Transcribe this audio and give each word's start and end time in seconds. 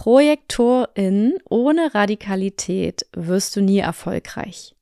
Projektorin 0.00 1.34
ohne 1.50 1.94
Radikalität 1.94 3.04
wirst 3.12 3.54
du 3.54 3.60
nie 3.60 3.80
erfolgreich. 3.80 4.74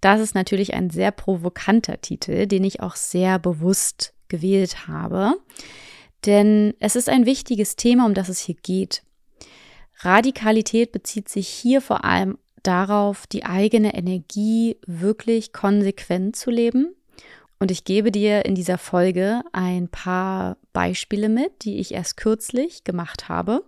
Das 0.00 0.22
ist 0.22 0.34
natürlich 0.34 0.72
ein 0.72 0.88
sehr 0.88 1.10
provokanter 1.10 2.00
Titel, 2.00 2.46
den 2.46 2.64
ich 2.64 2.80
auch 2.80 2.96
sehr 2.96 3.38
bewusst 3.38 4.14
gewählt 4.28 4.88
habe, 4.88 5.34
denn 6.24 6.72
es 6.80 6.96
ist 6.96 7.10
ein 7.10 7.26
wichtiges 7.26 7.76
Thema, 7.76 8.06
um 8.06 8.14
das 8.14 8.30
es 8.30 8.38
hier 8.38 8.54
geht. 8.54 9.02
Radikalität 9.98 10.92
bezieht 10.92 11.28
sich 11.28 11.46
hier 11.48 11.82
vor 11.82 12.02
allem 12.02 12.38
darauf, 12.62 13.26
die 13.26 13.44
eigene 13.44 13.94
Energie 13.94 14.78
wirklich 14.86 15.52
konsequent 15.52 16.36
zu 16.36 16.50
leben. 16.50 16.96
Und 17.58 17.70
ich 17.70 17.84
gebe 17.84 18.10
dir 18.10 18.46
in 18.46 18.54
dieser 18.54 18.78
Folge 18.78 19.42
ein 19.52 19.88
paar 19.88 20.56
Beispiele 20.72 21.28
mit, 21.28 21.64
die 21.64 21.80
ich 21.80 21.92
erst 21.92 22.16
kürzlich 22.16 22.82
gemacht 22.82 23.28
habe, 23.28 23.62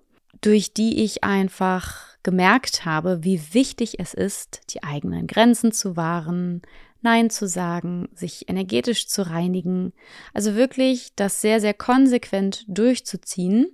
durch 0.45 0.75
die 0.75 1.03
ich 1.03 1.25
einfach 1.25 2.03
gemerkt 2.23 2.85
habe, 2.85 3.25
wie 3.25 3.41
wichtig 3.55 3.99
es 3.99 4.13
ist, 4.13 4.61
die 4.75 4.83
eigenen 4.83 5.27
Grenzen 5.27 5.73
zu 5.73 5.97
wahren, 5.97 6.61
Nein 7.01 7.31
zu 7.31 7.49
sagen, 7.49 8.09
sich 8.15 8.49
energetisch 8.49 9.09
zu 9.09 9.29
reinigen. 9.29 9.93
Also 10.35 10.55
wirklich 10.55 11.15
das 11.17 11.41
sehr, 11.41 11.61
sehr 11.61 11.73
konsequent 11.73 12.65
durchzuziehen, 12.69 13.69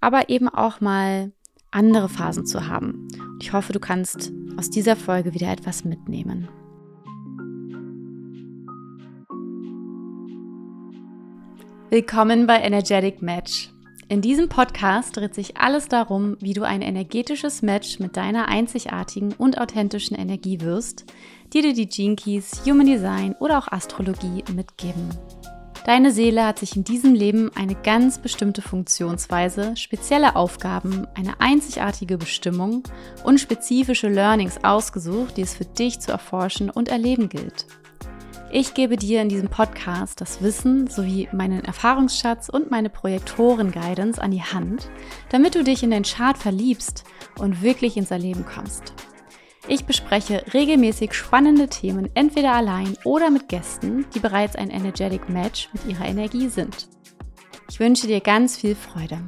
aber 0.00 0.30
eben 0.30 0.48
auch 0.48 0.80
mal 0.80 1.32
andere 1.70 2.08
Phasen 2.08 2.46
zu 2.46 2.66
haben. 2.66 3.08
Ich 3.40 3.52
hoffe, 3.52 3.74
du 3.74 3.80
kannst 3.80 4.32
aus 4.56 4.70
dieser 4.70 4.96
Folge 4.96 5.34
wieder 5.34 5.52
etwas 5.52 5.84
mitnehmen. 5.84 6.48
Willkommen 11.90 12.46
bei 12.46 12.60
Energetic 12.60 13.20
Match. 13.20 13.75
In 14.08 14.20
diesem 14.20 14.48
Podcast 14.48 15.16
dreht 15.16 15.34
sich 15.34 15.56
alles 15.56 15.88
darum, 15.88 16.36
wie 16.38 16.52
du 16.52 16.62
ein 16.62 16.80
energetisches 16.80 17.62
Match 17.62 17.98
mit 17.98 18.16
deiner 18.16 18.46
einzigartigen 18.46 19.32
und 19.32 19.58
authentischen 19.58 20.16
Energie 20.16 20.60
wirst, 20.60 21.06
die 21.52 21.60
dir 21.60 21.74
die 21.74 21.88
Gene 21.88 22.14
Keys, 22.14 22.62
Human 22.66 22.86
Design 22.86 23.34
oder 23.40 23.58
auch 23.58 23.66
Astrologie 23.66 24.44
mitgeben. 24.54 25.08
Deine 25.86 26.12
Seele 26.12 26.46
hat 26.46 26.60
sich 26.60 26.76
in 26.76 26.84
diesem 26.84 27.14
Leben 27.14 27.50
eine 27.56 27.74
ganz 27.74 28.18
bestimmte 28.18 28.62
Funktionsweise, 28.62 29.76
spezielle 29.76 30.36
Aufgaben, 30.36 31.08
eine 31.14 31.40
einzigartige 31.40 32.16
Bestimmung 32.16 32.84
und 33.24 33.40
spezifische 33.40 34.08
Learnings 34.08 34.62
ausgesucht, 34.62 35.36
die 35.36 35.42
es 35.42 35.54
für 35.54 35.64
dich 35.64 35.98
zu 35.98 36.12
erforschen 36.12 36.70
und 36.70 36.88
erleben 36.88 37.28
gilt. 37.28 37.66
Ich 38.52 38.74
gebe 38.74 38.96
dir 38.96 39.22
in 39.22 39.28
diesem 39.28 39.48
Podcast 39.48 40.20
das 40.20 40.40
Wissen 40.40 40.86
sowie 40.86 41.28
meinen 41.32 41.64
Erfahrungsschatz 41.64 42.48
und 42.48 42.70
meine 42.70 42.88
Projektoren-Guidance 42.88 44.22
an 44.22 44.30
die 44.30 44.42
Hand, 44.42 44.88
damit 45.30 45.56
du 45.56 45.64
dich 45.64 45.82
in 45.82 45.90
den 45.90 46.04
Chart 46.04 46.38
verliebst 46.38 47.02
und 47.38 47.60
wirklich 47.60 47.96
ins 47.96 48.12
Erleben 48.12 48.46
kommst. 48.46 48.94
Ich 49.66 49.84
bespreche 49.84 50.44
regelmäßig 50.54 51.12
spannende 51.12 51.66
Themen 51.66 52.08
entweder 52.14 52.52
allein 52.52 52.96
oder 53.02 53.30
mit 53.30 53.48
Gästen, 53.48 54.06
die 54.14 54.20
bereits 54.20 54.54
ein 54.54 54.70
Energetic 54.70 55.28
Match 55.28 55.68
mit 55.72 55.84
ihrer 55.84 56.06
Energie 56.06 56.48
sind. 56.48 56.88
Ich 57.68 57.80
wünsche 57.80 58.06
dir 58.06 58.20
ganz 58.20 58.56
viel 58.56 58.76
Freude. 58.76 59.18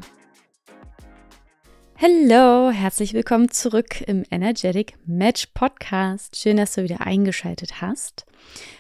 Hallo, 2.01 2.71
herzlich 2.71 3.15
willkommen 3.15 3.51
zurück 3.51 4.01
im 4.07 4.23
Energetic 4.31 4.95
Match 5.05 5.47
Podcast. 5.55 6.37
Schön, 6.37 6.57
dass 6.57 6.75
du 6.75 6.85
wieder 6.85 7.01
eingeschaltet 7.01 7.83
hast 7.83 8.25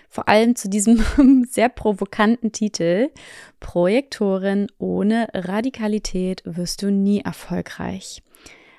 vor 0.08 0.28
allem 0.28 0.56
zu 0.56 0.68
diesem 0.68 1.44
sehr 1.50 1.68
provokanten 1.68 2.52
Titel 2.52 3.10
Projektorin 3.60 4.68
ohne 4.78 5.28
Radikalität 5.34 6.42
wirst 6.44 6.82
du 6.82 6.90
nie 6.90 7.20
erfolgreich. 7.20 8.22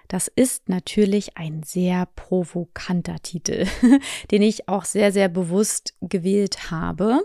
Das 0.08 0.28
ist 0.28 0.70
natürlich 0.70 1.38
ein 1.38 1.62
sehr 1.62 2.08
provokanter 2.16 3.18
Titel, 3.22 3.68
den 4.32 4.42
ich 4.42 4.68
auch 4.68 4.84
sehr, 4.84 5.12
sehr 5.12 5.30
bewusst 5.30 5.94
gewählt 6.02 6.72
habe, 6.72 7.22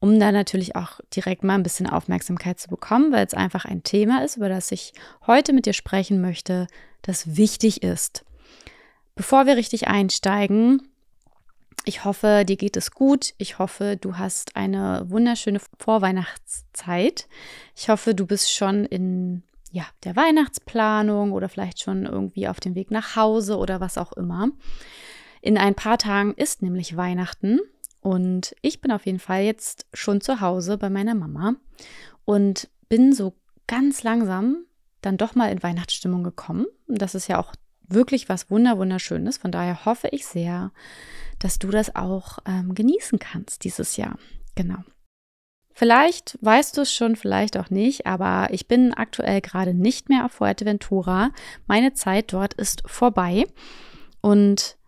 um 0.00 0.20
da 0.20 0.30
natürlich 0.30 0.76
auch 0.76 1.00
direkt 1.16 1.44
mal 1.44 1.54
ein 1.54 1.62
bisschen 1.62 1.88
Aufmerksamkeit 1.88 2.60
zu 2.60 2.68
bekommen, 2.68 3.10
weil 3.10 3.26
es 3.26 3.32
einfach 3.32 3.64
ein 3.64 3.84
Thema 3.84 4.22
ist, 4.22 4.36
über 4.36 4.50
das 4.50 4.70
ich 4.70 4.92
heute 5.26 5.54
mit 5.54 5.64
dir 5.64 5.72
sprechen 5.72 6.20
möchte, 6.20 6.66
das 7.00 7.38
wichtig 7.38 7.82
ist. 7.82 8.26
Bevor 9.14 9.46
wir 9.46 9.56
richtig 9.56 9.88
einsteigen, 9.88 10.82
ich 11.84 12.04
hoffe, 12.04 12.44
dir 12.46 12.56
geht 12.56 12.76
es 12.76 12.90
gut. 12.90 13.34
Ich 13.38 13.58
hoffe, 13.58 13.96
du 14.00 14.16
hast 14.16 14.56
eine 14.56 15.04
wunderschöne 15.08 15.60
Vorweihnachtszeit. 15.78 17.28
Ich 17.76 17.88
hoffe, 17.88 18.14
du 18.14 18.26
bist 18.26 18.52
schon 18.52 18.84
in 18.84 19.42
ja, 19.70 19.84
der 20.04 20.16
Weihnachtsplanung 20.16 21.32
oder 21.32 21.48
vielleicht 21.48 21.80
schon 21.80 22.06
irgendwie 22.06 22.48
auf 22.48 22.60
dem 22.60 22.74
Weg 22.74 22.90
nach 22.90 23.16
Hause 23.16 23.58
oder 23.58 23.80
was 23.80 23.98
auch 23.98 24.12
immer. 24.12 24.48
In 25.40 25.58
ein 25.58 25.74
paar 25.74 25.98
Tagen 25.98 26.32
ist 26.34 26.62
nämlich 26.62 26.96
Weihnachten 26.96 27.58
und 28.00 28.54
ich 28.62 28.80
bin 28.80 28.92
auf 28.92 29.04
jeden 29.04 29.18
Fall 29.18 29.42
jetzt 29.42 29.86
schon 29.92 30.20
zu 30.20 30.40
Hause 30.40 30.78
bei 30.78 30.90
meiner 30.90 31.14
Mama 31.14 31.56
und 32.24 32.68
bin 32.88 33.12
so 33.12 33.34
ganz 33.66 34.02
langsam 34.04 34.58
dann 35.00 35.16
doch 35.16 35.34
mal 35.34 35.50
in 35.50 35.62
Weihnachtsstimmung 35.62 36.22
gekommen. 36.22 36.66
Und 36.86 37.02
das 37.02 37.14
ist 37.14 37.28
ja 37.28 37.38
auch 37.38 37.52
wirklich 37.88 38.28
was 38.28 38.50
wunder 38.50 38.78
wunderschönes. 38.78 39.38
Von 39.38 39.50
daher 39.52 39.84
hoffe 39.84 40.08
ich 40.12 40.24
sehr, 40.24 40.72
dass 41.44 41.58
du 41.58 41.68
das 41.68 41.94
auch 41.94 42.38
ähm, 42.46 42.74
genießen 42.74 43.18
kannst 43.18 43.64
dieses 43.64 43.98
Jahr. 43.98 44.16
Genau. 44.54 44.78
Vielleicht 45.74 46.38
weißt 46.40 46.74
du 46.74 46.80
es 46.80 46.94
schon, 46.94 47.16
vielleicht 47.16 47.58
auch 47.58 47.68
nicht, 47.68 48.06
aber 48.06 48.48
ich 48.50 48.66
bin 48.66 48.94
aktuell 48.94 49.42
gerade 49.42 49.74
nicht 49.74 50.08
mehr 50.08 50.24
auf 50.24 50.32
Fuerteventura. 50.32 51.32
Meine 51.66 51.92
Zeit 51.92 52.32
dort 52.32 52.54
ist 52.54 52.82
vorbei. 52.86 53.44
Und 54.22 54.78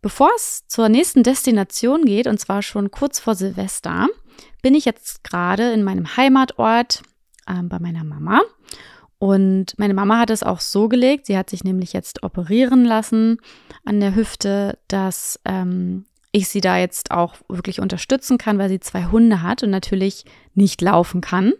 bevor 0.00 0.30
es 0.34 0.66
zur 0.68 0.88
nächsten 0.88 1.22
Destination 1.22 2.06
geht, 2.06 2.28
und 2.28 2.40
zwar 2.40 2.62
schon 2.62 2.90
kurz 2.90 3.20
vor 3.20 3.34
Silvester, 3.34 4.08
bin 4.62 4.74
ich 4.74 4.86
jetzt 4.86 5.22
gerade 5.22 5.70
in 5.74 5.84
meinem 5.84 6.16
Heimatort 6.16 7.02
äh, 7.46 7.62
bei 7.62 7.78
meiner 7.78 8.04
Mama. 8.04 8.40
Und 9.18 9.78
meine 9.78 9.94
Mama 9.94 10.18
hat 10.18 10.30
es 10.30 10.42
auch 10.42 10.60
so 10.60 10.88
gelegt, 10.88 11.26
sie 11.26 11.38
hat 11.38 11.48
sich 11.48 11.64
nämlich 11.64 11.92
jetzt 11.92 12.22
operieren 12.22 12.84
lassen 12.84 13.38
an 13.84 14.00
der 14.00 14.14
Hüfte, 14.14 14.78
dass 14.88 15.40
ähm, 15.46 16.04
ich 16.32 16.48
sie 16.48 16.60
da 16.60 16.76
jetzt 16.76 17.12
auch 17.12 17.34
wirklich 17.48 17.80
unterstützen 17.80 18.36
kann, 18.36 18.58
weil 18.58 18.68
sie 18.68 18.80
zwei 18.80 19.06
Hunde 19.06 19.40
hat 19.40 19.62
und 19.62 19.70
natürlich 19.70 20.26
nicht 20.54 20.82
laufen 20.82 21.22
kann 21.22 21.54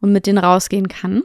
und 0.00 0.12
mit 0.12 0.26
denen 0.26 0.38
rausgehen 0.38 0.86
kann. 0.86 1.24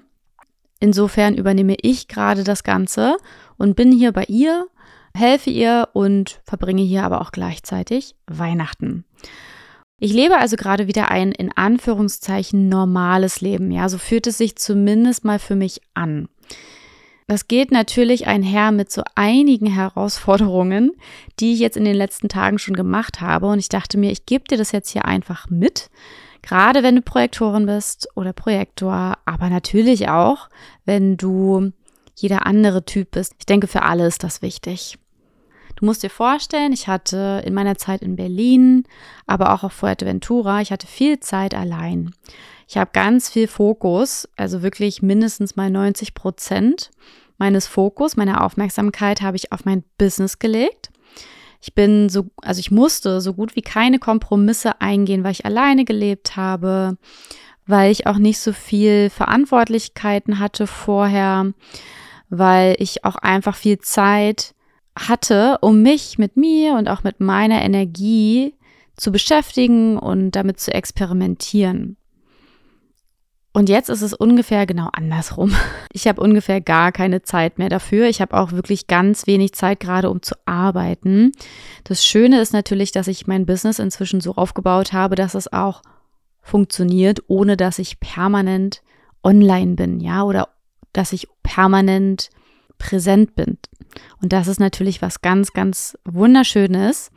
Insofern 0.79 1.35
übernehme 1.35 1.75
ich 1.79 2.07
gerade 2.07 2.43
das 2.43 2.63
Ganze 2.63 3.17
und 3.57 3.75
bin 3.75 3.91
hier 3.91 4.11
bei 4.11 4.25
ihr, 4.25 4.67
helfe 5.13 5.51
ihr 5.51 5.89
und 5.93 6.41
verbringe 6.43 6.81
hier 6.81 7.03
aber 7.03 7.21
auch 7.21 7.31
gleichzeitig 7.31 8.15
Weihnachten. 8.25 9.05
Ich 9.99 10.13
lebe 10.13 10.37
also 10.37 10.57
gerade 10.57 10.87
wieder 10.87 11.09
ein 11.09 11.31
in 11.31 11.51
Anführungszeichen 11.55 12.69
normales 12.69 13.41
Leben. 13.41 13.71
Ja, 13.71 13.89
so 13.89 13.97
fühlt 13.97 14.27
es 14.27 14.37
sich 14.37 14.55
zumindest 14.55 15.25
mal 15.25 15.39
für 15.39 15.55
mich 15.55 15.81
an. 15.95 16.29
Das 17.25 17.47
geht 17.47 17.71
natürlich 17.71 18.27
einher 18.27 18.71
mit 18.71 18.91
so 18.91 19.01
einigen 19.15 19.65
Herausforderungen, 19.65 20.91
die 21.39 21.53
ich 21.53 21.59
jetzt 21.59 21.75
in 21.75 21.83
den 21.83 21.95
letzten 21.95 22.29
Tagen 22.29 22.59
schon 22.59 22.75
gemacht 22.75 23.21
habe. 23.21 23.47
Und 23.47 23.59
ich 23.59 23.69
dachte 23.69 23.97
mir, 23.97 24.11
ich 24.11 24.25
gebe 24.25 24.45
dir 24.45 24.57
das 24.57 24.71
jetzt 24.71 24.91
hier 24.91 25.05
einfach 25.05 25.49
mit. 25.49 25.89
Gerade 26.43 26.83
wenn 26.83 26.95
du 26.95 27.01
Projektorin 27.01 27.65
bist 27.65 28.07
oder 28.15 28.31
Projektor, 28.33 29.17
aber 29.25 29.49
natürlich 29.49 30.07
auch, 30.09 30.49
wenn 30.85 31.17
du 31.17 31.73
jeder 32.15 32.45
andere 32.45 32.85
Typ 32.85 33.11
bist. 33.11 33.33
Ich 33.39 33.45
denke, 33.45 33.67
für 33.67 33.81
alle 33.81 34.05
ist 34.05 34.23
das 34.23 34.41
wichtig. 34.41 34.97
Du 35.77 35.85
musst 35.85 36.01
dir 36.01 36.09
vorstellen, 36.09 36.73
ich 36.73 36.87
hatte 36.87 37.43
in 37.45 37.53
meiner 37.53 37.77
Zeit 37.77 38.01
in 38.01 38.15
Berlin, 38.15 38.83
aber 39.27 39.53
auch 39.53 39.63
auf 39.63 39.73
Fuerteventura, 39.73 40.59
ich 40.59 40.71
hatte 40.71 40.87
viel 40.87 41.19
Zeit 41.19 41.53
allein. 41.53 42.15
Ich 42.67 42.77
habe 42.77 42.89
ganz 42.93 43.29
viel 43.29 43.47
Fokus, 43.47 44.27
also 44.35 44.63
wirklich 44.63 45.03
mindestens 45.03 45.55
mal 45.55 45.69
90 45.69 46.15
Prozent 46.15 46.89
meines 47.37 47.67
Fokus, 47.67 48.17
meiner 48.17 48.43
Aufmerksamkeit 48.43 49.21
habe 49.21 49.37
ich 49.37 49.51
auf 49.51 49.65
mein 49.65 49.83
Business 49.99 50.39
gelegt. 50.39 50.89
Ich 51.61 51.75
bin 51.75 52.09
so, 52.09 52.25
also 52.41 52.59
ich 52.59 52.71
musste 52.71 53.21
so 53.21 53.35
gut 53.35 53.55
wie 53.55 53.61
keine 53.61 53.99
Kompromisse 53.99 54.81
eingehen, 54.81 55.23
weil 55.23 55.33
ich 55.33 55.45
alleine 55.45 55.85
gelebt 55.85 56.35
habe, 56.35 56.97
weil 57.67 57.91
ich 57.91 58.07
auch 58.07 58.17
nicht 58.17 58.39
so 58.39 58.51
viel 58.51 59.11
Verantwortlichkeiten 59.11 60.39
hatte 60.39 60.65
vorher, 60.65 61.53
weil 62.29 62.75
ich 62.79 63.05
auch 63.05 63.17
einfach 63.17 63.55
viel 63.55 63.77
Zeit 63.77 64.55
hatte, 64.97 65.57
um 65.61 65.81
mich 65.81 66.17
mit 66.17 66.37
mir 66.37 66.75
und 66.75 66.87
auch 66.87 67.03
mit 67.03 67.19
meiner 67.19 67.61
Energie 67.61 68.53
zu 68.95 69.11
beschäftigen 69.11 69.97
und 69.97 70.31
damit 70.31 70.59
zu 70.59 70.73
experimentieren. 70.73 71.97
Und 73.53 73.69
jetzt 73.69 73.89
ist 73.89 74.03
es 74.03 74.13
ungefähr 74.13 74.67
genau 74.67 74.89
andersrum. 74.93 75.55
Ich 75.93 76.07
habe 76.07 76.21
ungefähr 76.21 76.61
gar 76.61 76.91
keine 76.91 77.23
Zeit 77.23 77.57
mehr 77.57 77.69
dafür. 77.69 78.07
Ich 78.07 78.21
habe 78.21 78.37
auch 78.37 78.51
wirklich 78.51 78.85
ganz 78.85 79.25
wenig 79.25 79.53
Zeit 79.53 79.79
gerade, 79.79 80.11
um 80.11 80.21
zu 80.21 80.35
arbeiten. 80.45 81.31
Das 81.85 82.05
Schöne 82.05 82.39
ist 82.39 82.53
natürlich, 82.53 82.91
dass 82.91 83.07
ich 83.07 83.25
mein 83.25 83.47
Business 83.47 83.79
inzwischen 83.79 84.21
so 84.21 84.35
aufgebaut 84.35 84.93
habe, 84.93 85.15
dass 85.15 85.33
es 85.33 85.51
auch 85.51 85.81
funktioniert, 86.43 87.21
ohne 87.29 87.57
dass 87.57 87.79
ich 87.79 87.99
permanent 87.99 88.83
online 89.23 89.73
bin, 89.73 89.99
ja, 89.99 90.21
oder 90.21 90.49
dass 90.93 91.13
ich 91.13 91.27
permanent 91.41 92.29
präsent 92.77 93.35
bin. 93.35 93.57
Und 94.21 94.33
das 94.33 94.47
ist 94.47 94.59
natürlich 94.59 95.01
was 95.01 95.21
ganz, 95.21 95.53
ganz 95.53 95.97
Wunderschönes. 96.05 97.11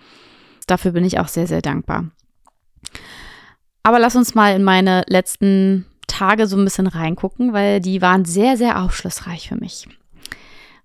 Dafür 0.67 0.93
bin 0.93 1.05
ich 1.05 1.19
auch 1.19 1.29
sehr, 1.29 1.47
sehr 1.47 1.63
dankbar. 1.63 2.11
Aber 3.83 3.99
lass 3.99 4.17
uns 4.17 4.35
mal 4.35 4.55
in 4.55 4.63
meine 4.63 5.05
letzten 5.07 5.87
Tage 6.07 6.47
so 6.47 6.57
ein 6.57 6.65
bisschen 6.65 6.87
reingucken, 6.87 7.53
weil 7.53 7.81
die 7.81 8.03
waren 8.03 8.25
sehr, 8.25 8.57
sehr 8.57 8.83
aufschlussreich 8.83 9.49
für 9.49 9.57
mich. 9.57 9.89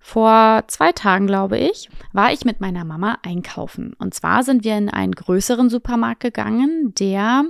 Vor 0.00 0.62
zwei 0.68 0.92
Tagen, 0.92 1.26
glaube 1.26 1.58
ich, 1.58 1.90
war 2.12 2.32
ich 2.32 2.44
mit 2.44 2.60
meiner 2.60 2.84
Mama 2.84 3.18
einkaufen. 3.22 3.92
Und 3.98 4.14
zwar 4.14 4.44
sind 4.44 4.62
wir 4.62 4.78
in 4.78 4.88
einen 4.88 5.12
größeren 5.12 5.68
Supermarkt 5.68 6.20
gegangen, 6.20 6.94
der 6.98 7.44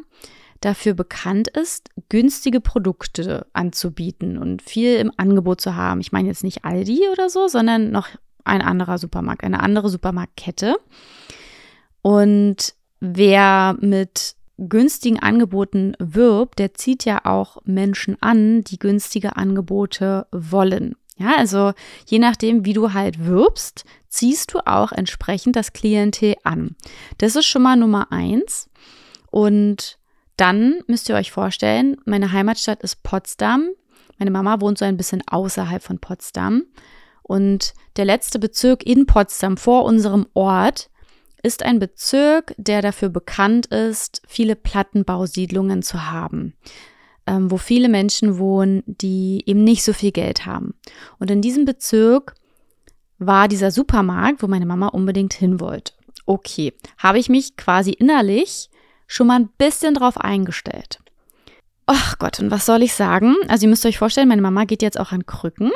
dafür 0.62 0.94
bekannt 0.94 1.48
ist, 1.48 1.90
günstige 2.08 2.60
Produkte 2.60 3.46
anzubieten 3.52 4.38
und 4.38 4.62
viel 4.62 4.96
im 4.96 5.12
Angebot 5.18 5.60
zu 5.60 5.76
haben. 5.76 6.00
Ich 6.00 6.12
meine 6.12 6.28
jetzt 6.28 6.44
nicht 6.44 6.64
Aldi 6.64 7.02
oder 7.12 7.28
so, 7.28 7.46
sondern 7.46 7.90
noch 7.90 8.08
ein 8.46 8.62
anderer 8.62 8.98
Supermarkt, 8.98 9.44
eine 9.44 9.60
andere 9.60 9.88
Supermarktkette. 9.88 10.76
Und 12.02 12.74
wer 13.00 13.76
mit 13.80 14.36
günstigen 14.58 15.20
Angeboten 15.20 15.94
wirbt, 15.98 16.58
der 16.58 16.74
zieht 16.74 17.04
ja 17.04 17.24
auch 17.24 17.58
Menschen 17.64 18.16
an, 18.22 18.62
die 18.62 18.78
günstige 18.78 19.36
Angebote 19.36 20.26
wollen. 20.32 20.96
Ja, 21.18 21.34
also 21.36 21.72
je 22.06 22.18
nachdem, 22.18 22.64
wie 22.64 22.74
du 22.74 22.92
halt 22.92 23.24
wirbst, 23.24 23.84
ziehst 24.08 24.52
du 24.52 24.60
auch 24.66 24.92
entsprechend 24.92 25.56
das 25.56 25.72
Klientel 25.72 26.36
an. 26.44 26.76
Das 27.18 27.36
ist 27.36 27.46
schon 27.46 27.62
mal 27.62 27.76
Nummer 27.76 28.12
eins. 28.12 28.68
Und 29.30 29.98
dann 30.36 30.80
müsst 30.86 31.08
ihr 31.08 31.14
euch 31.14 31.32
vorstellen, 31.32 31.96
meine 32.04 32.32
Heimatstadt 32.32 32.82
ist 32.82 33.02
Potsdam. 33.02 33.70
Meine 34.18 34.30
Mama 34.30 34.60
wohnt 34.60 34.78
so 34.78 34.84
ein 34.84 34.96
bisschen 34.96 35.22
außerhalb 35.26 35.82
von 35.82 35.98
Potsdam. 35.98 36.64
Und 37.26 37.74
der 37.96 38.04
letzte 38.04 38.38
Bezirk 38.38 38.86
in 38.86 39.06
Potsdam 39.06 39.56
vor 39.56 39.84
unserem 39.84 40.26
Ort 40.34 40.90
ist 41.42 41.64
ein 41.64 41.80
Bezirk, 41.80 42.54
der 42.56 42.82
dafür 42.82 43.08
bekannt 43.08 43.66
ist, 43.66 44.22
viele 44.28 44.54
Plattenbausiedlungen 44.54 45.82
zu 45.82 46.08
haben, 46.08 46.54
ähm, 47.26 47.50
wo 47.50 47.56
viele 47.56 47.88
Menschen 47.88 48.38
wohnen, 48.38 48.84
die 48.86 49.42
eben 49.46 49.64
nicht 49.64 49.82
so 49.82 49.92
viel 49.92 50.12
Geld 50.12 50.46
haben. 50.46 50.74
Und 51.18 51.32
in 51.32 51.42
diesem 51.42 51.64
Bezirk 51.64 52.34
war 53.18 53.48
dieser 53.48 53.72
Supermarkt, 53.72 54.40
wo 54.40 54.46
meine 54.46 54.66
Mama 54.66 54.86
unbedingt 54.88 55.34
hin 55.34 55.58
wollte. 55.58 55.94
Okay, 56.26 56.74
habe 56.98 57.18
ich 57.18 57.28
mich 57.28 57.56
quasi 57.56 57.90
innerlich 57.90 58.70
schon 59.08 59.26
mal 59.26 59.40
ein 59.40 59.48
bisschen 59.58 59.94
drauf 59.94 60.16
eingestellt. 60.16 61.00
Ach 61.86 62.18
Gott, 62.18 62.38
und 62.38 62.52
was 62.52 62.66
soll 62.66 62.84
ich 62.84 62.94
sagen? 62.94 63.34
Also 63.48 63.66
ihr 63.66 63.70
müsst 63.70 63.86
euch 63.86 63.98
vorstellen, 63.98 64.28
meine 64.28 64.42
Mama 64.42 64.64
geht 64.64 64.82
jetzt 64.82 64.98
auch 64.98 65.10
an 65.10 65.26
Krücken, 65.26 65.72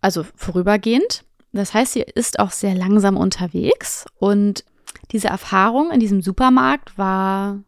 also 0.00 0.24
vorübergehend. 0.34 1.24
Das 1.52 1.74
heißt, 1.74 1.94
sie 1.94 2.02
ist 2.02 2.38
auch 2.38 2.50
sehr 2.50 2.74
langsam 2.74 3.16
unterwegs 3.16 4.06
und 4.18 4.64
diese 5.12 5.28
Erfahrung 5.28 5.90
in 5.90 6.00
diesem 6.00 6.22
Supermarkt 6.22 6.96
war 6.96 7.58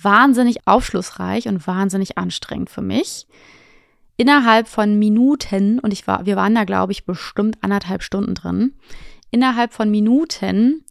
wahnsinnig 0.00 0.66
aufschlussreich 0.66 1.48
und 1.48 1.66
wahnsinnig 1.66 2.18
anstrengend 2.18 2.70
für 2.70 2.82
mich. 2.82 3.26
Innerhalb 4.16 4.66
von 4.66 4.98
Minuten, 4.98 5.78
und 5.78 5.92
ich 5.92 6.06
war, 6.06 6.26
wir 6.26 6.34
waren 6.36 6.54
da, 6.54 6.64
glaube 6.64 6.92
ich, 6.92 7.04
bestimmt 7.04 7.58
anderthalb 7.62 8.02
Stunden 8.02 8.34
drin, 8.34 8.74
innerhalb 9.30 9.72
von 9.72 9.90
Minuten 9.90 10.84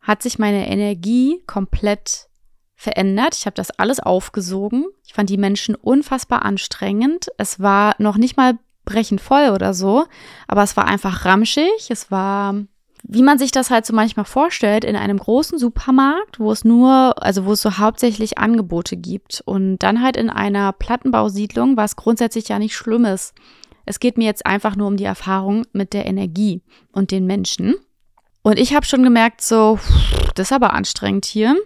hat 0.00 0.22
sich 0.22 0.38
meine 0.38 0.68
Energie 0.68 1.42
komplett 1.46 2.28
verändert. 2.76 3.34
Ich 3.34 3.46
habe 3.46 3.56
das 3.56 3.72
alles 3.72 3.98
aufgesogen. 4.00 4.86
Ich 5.04 5.14
fand 5.14 5.28
die 5.30 5.38
Menschen 5.38 5.74
unfassbar 5.74 6.44
anstrengend. 6.44 7.28
Es 7.38 7.58
war 7.58 7.96
noch 7.98 8.16
nicht 8.16 8.36
mal 8.36 8.58
brechend 8.86 9.20
voll 9.20 9.50
oder 9.50 9.74
so, 9.74 10.06
aber 10.48 10.62
es 10.62 10.76
war 10.76 10.86
einfach 10.86 11.26
ramschig. 11.26 11.90
Es 11.90 12.10
war, 12.10 12.54
wie 13.02 13.22
man 13.22 13.38
sich 13.38 13.50
das 13.50 13.70
halt 13.70 13.84
so 13.84 13.94
manchmal 13.94 14.24
vorstellt, 14.24 14.84
in 14.84 14.96
einem 14.96 15.18
großen 15.18 15.58
Supermarkt, 15.58 16.40
wo 16.40 16.50
es 16.50 16.64
nur, 16.64 17.22
also 17.22 17.44
wo 17.44 17.52
es 17.52 17.60
so 17.60 17.76
hauptsächlich 17.76 18.38
Angebote 18.38 18.96
gibt. 18.96 19.42
Und 19.44 19.78
dann 19.78 20.02
halt 20.02 20.16
in 20.16 20.30
einer 20.30 20.72
Plattenbausiedlung, 20.72 21.76
was 21.76 21.96
grundsätzlich 21.96 22.48
ja 22.48 22.58
nicht 22.58 22.74
schlimm 22.74 23.04
ist. 23.04 23.34
Es 23.84 24.00
geht 24.00 24.16
mir 24.16 24.24
jetzt 24.24 24.46
einfach 24.46 24.74
nur 24.74 24.88
um 24.88 24.96
die 24.96 25.04
Erfahrung 25.04 25.66
mit 25.72 25.92
der 25.92 26.06
Energie 26.06 26.62
und 26.92 27.10
den 27.10 27.26
Menschen. 27.26 27.74
Und 28.42 28.58
ich 28.58 28.74
habe 28.74 28.86
schon 28.86 29.02
gemerkt, 29.02 29.42
so, 29.42 29.78
das 30.34 30.48
ist 30.48 30.52
aber 30.52 30.72
anstrengend 30.72 31.26
hier 31.26 31.56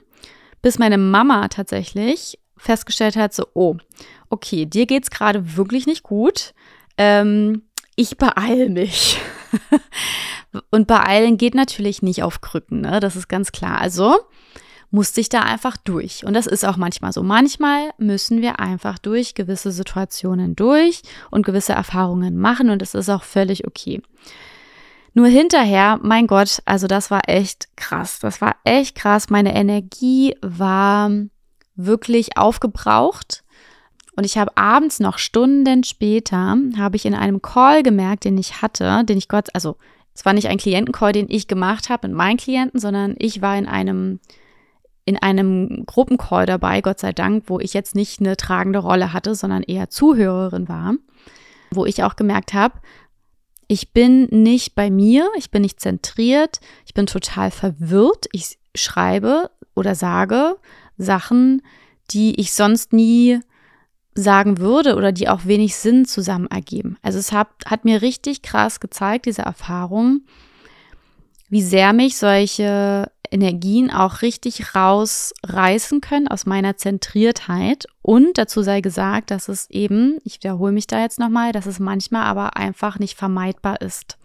bis 0.63 0.79
meine 0.79 0.99
Mama 0.99 1.49
tatsächlich 1.49 2.39
festgestellt 2.57 3.17
hat, 3.17 3.33
so, 3.33 3.47
oh, 3.55 3.77
okay, 4.29 4.67
dir 4.67 4.87
geht's 4.87 5.11
gerade 5.11 5.57
wirklich 5.57 5.87
nicht 5.87 6.03
gut. 6.03 6.53
Ähm, 7.03 7.63
ich 7.97 8.19
beeile 8.19 8.69
mich. 8.69 9.19
Und 10.71 10.87
beeilen 10.87 11.39
geht 11.39 11.55
natürlich 11.55 12.03
nicht 12.03 12.23
auf 12.23 12.43
Krücken, 12.43 12.83
ne? 12.83 13.01
Das 13.01 13.17
ist 13.17 13.29
ganz 13.29 13.53
klar. 13.53 13.81
Also 13.81 14.19
musste 14.91 15.21
ich 15.23 15.31
da 15.31 15.41
einfach 15.41 15.79
durch. 15.79 16.27
Und 16.27 16.35
das 16.35 16.47
ist 16.47 16.65
auch 16.65 16.77
manchmal 16.77 17.13
so. 17.13 17.23
Manchmal 17.23 17.91
müssen 17.97 18.43
wir 18.43 18.61
einfach 18.61 18.99
durch 18.99 19.35
gewisse 19.35 19.73
Situationen 19.73 20.57
durch 20.57 21.01
und 21.31 21.47
gewisse 21.47 21.73
Erfahrungen 21.73 22.37
machen 22.37 22.69
und 22.69 22.83
es 22.83 22.95
ist 22.95 23.09
auch 23.09 23.23
völlig 23.23 23.67
okay. 23.67 24.03
Nur 25.15 25.29
hinterher, 25.29 25.99
mein 26.03 26.27
Gott, 26.27 26.61
also 26.67 26.87
das 26.87 27.11
war 27.11 27.29
echt 27.29 27.75
krass. 27.77 28.19
Das 28.19 28.43
war 28.43 28.57
echt 28.65 28.95
krass. 28.95 29.31
Meine 29.31 29.55
Energie 29.55 30.37
war 30.43 31.11
wirklich 31.77 32.37
aufgebraucht. 32.37 33.43
Und 34.21 34.27
ich 34.27 34.37
habe 34.37 34.55
abends 34.55 35.01
noch 35.01 35.17
Stunden 35.17 35.83
später, 35.83 36.59
habe 36.77 36.97
ich 36.97 37.07
in 37.07 37.15
einem 37.15 37.41
Call 37.41 37.83
gemerkt, 37.83 38.27
den 38.27 38.37
ich 38.37 38.61
hatte, 38.61 39.03
den 39.07 39.17
ich 39.17 39.29
Gott, 39.29 39.49
also 39.55 39.77
es 40.13 40.27
war 40.27 40.35
nicht 40.35 40.49
ein 40.49 40.59
Klientencall, 40.59 41.13
den 41.13 41.25
ich 41.31 41.49
gemacht 41.49 41.89
habe 41.89 42.07
mit 42.07 42.15
meinen 42.15 42.37
Klienten, 42.37 42.79
sondern 42.79 43.15
ich 43.19 43.41
war 43.41 43.57
in 43.57 43.65
einem 43.65 44.21
in 45.07 45.17
einem 45.17 45.85
Gruppencall 45.87 46.45
dabei, 46.45 46.83
Gott 46.83 46.99
sei 46.99 47.15
Dank, 47.15 47.45
wo 47.47 47.61
ich 47.61 47.73
jetzt 47.73 47.95
nicht 47.95 48.21
eine 48.21 48.37
tragende 48.37 48.81
Rolle 48.81 49.15
hatte, 49.15 49.35
sondern 49.35 49.63
eher 49.63 49.89
Zuhörerin 49.89 50.69
war, 50.69 50.97
wo 51.71 51.87
ich 51.87 52.05
auch 52.05 52.15
gemerkt 52.15 52.53
habe, 52.53 52.75
ich 53.69 53.95
bin 53.95 54.25
nicht 54.25 54.75
bei 54.75 54.91
mir, 54.91 55.31
ich 55.39 55.51
bin 55.51 55.63
nicht 55.63 55.81
zentriert, 55.81 56.61
ich 56.85 56.93
bin 56.93 57.07
total 57.07 57.51
verwirrt. 57.51 58.27
Ich 58.33 58.59
schreibe 58.75 59.51
oder 59.75 59.95
sage 59.95 60.57
Sachen, 60.99 61.63
die 62.11 62.39
ich 62.39 62.53
sonst 62.53 62.93
nie 62.93 63.41
sagen 64.15 64.59
würde 64.59 64.97
oder 64.97 65.13
die 65.13 65.29
auch 65.29 65.45
wenig 65.45 65.77
Sinn 65.77 66.05
zusammen 66.05 66.49
ergeben. 66.49 66.97
Also 67.03 67.19
es 67.19 67.33
hat, 67.33 67.49
hat 67.67 67.85
mir 67.85 68.03
richtig 68.03 68.43
krass 68.43 68.81
gezeigt, 68.81 69.27
diese 69.27 69.43
Erfahrung, 69.43 70.23
wie 71.49 71.63
sehr 71.63 71.93
mich 71.93 72.17
solche 72.17 73.11
Energien 73.31 73.91
auch 73.91 74.23
richtig 74.23 74.75
rausreißen 74.75 76.01
können 76.01 76.29
aus 76.29 76.47
meiner 76.47 76.77
Zentriertheit. 76.77 77.87
Und 78.03 78.39
dazu 78.39 78.63
sei 78.63 78.81
gesagt, 78.81 79.31
dass 79.31 79.49
es 79.49 79.71
eben, 79.71 80.19
ich 80.25 80.37
wiederhole 80.37 80.73
mich 80.73 80.87
da 80.87 81.01
jetzt 81.01 81.19
nochmal, 81.19 81.53
dass 81.53 81.67
es 81.67 81.79
manchmal 81.79 82.25
aber 82.25 82.57
einfach 82.57 82.99
nicht 82.99 83.17
vermeidbar 83.17 83.81
ist 83.81 84.19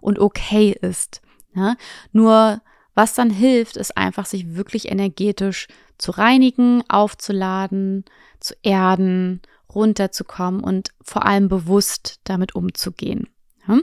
und 0.00 0.18
okay 0.18 0.76
ist. 0.80 1.20
Ja? 1.54 1.70
Ne? 1.70 1.76
Nur 2.12 2.60
was 2.96 3.14
dann 3.14 3.30
hilft, 3.30 3.76
ist 3.76 3.96
einfach, 3.96 4.26
sich 4.26 4.56
wirklich 4.56 4.90
energetisch 4.90 5.68
zu 5.98 6.10
reinigen, 6.10 6.82
aufzuladen, 6.88 8.04
zu 8.40 8.54
erden, 8.62 9.40
runterzukommen 9.72 10.62
und 10.64 10.90
vor 11.02 11.24
allem 11.24 11.48
bewusst 11.48 12.20
damit 12.24 12.56
umzugehen. 12.56 13.28
Ja? 13.68 13.78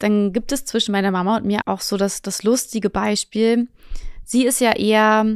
dann 0.00 0.32
gibt 0.32 0.50
es 0.50 0.64
zwischen 0.64 0.92
meiner 0.92 1.10
Mama 1.10 1.36
und 1.36 1.44
mir 1.44 1.60
auch 1.66 1.80
so 1.80 1.96
das, 1.96 2.22
das 2.22 2.42
lustige 2.42 2.90
Beispiel. 2.90 3.68
Sie 4.24 4.44
ist 4.46 4.60
ja 4.60 4.72
eher 4.72 5.26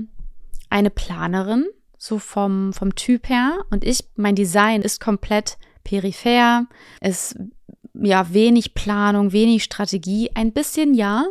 eine 0.71 0.91
Planerin, 0.91 1.67
so 1.99 2.19
vom, 2.19 2.73
vom 2.73 2.95
Typ 2.95 3.29
her. 3.29 3.59
Und 3.71 3.85
ich, 3.85 4.05
mein 4.17 4.35
Design 4.35 4.83
ist 4.83 5.01
komplett 5.01 5.59
peripher. 5.85 6.67
Es 7.01 7.37
ja 7.93 8.33
wenig 8.33 8.75
Planung, 8.75 9.33
wenig 9.33 9.63
Strategie, 9.63 10.31
ein 10.35 10.53
bisschen 10.53 10.95
ja, 10.95 11.27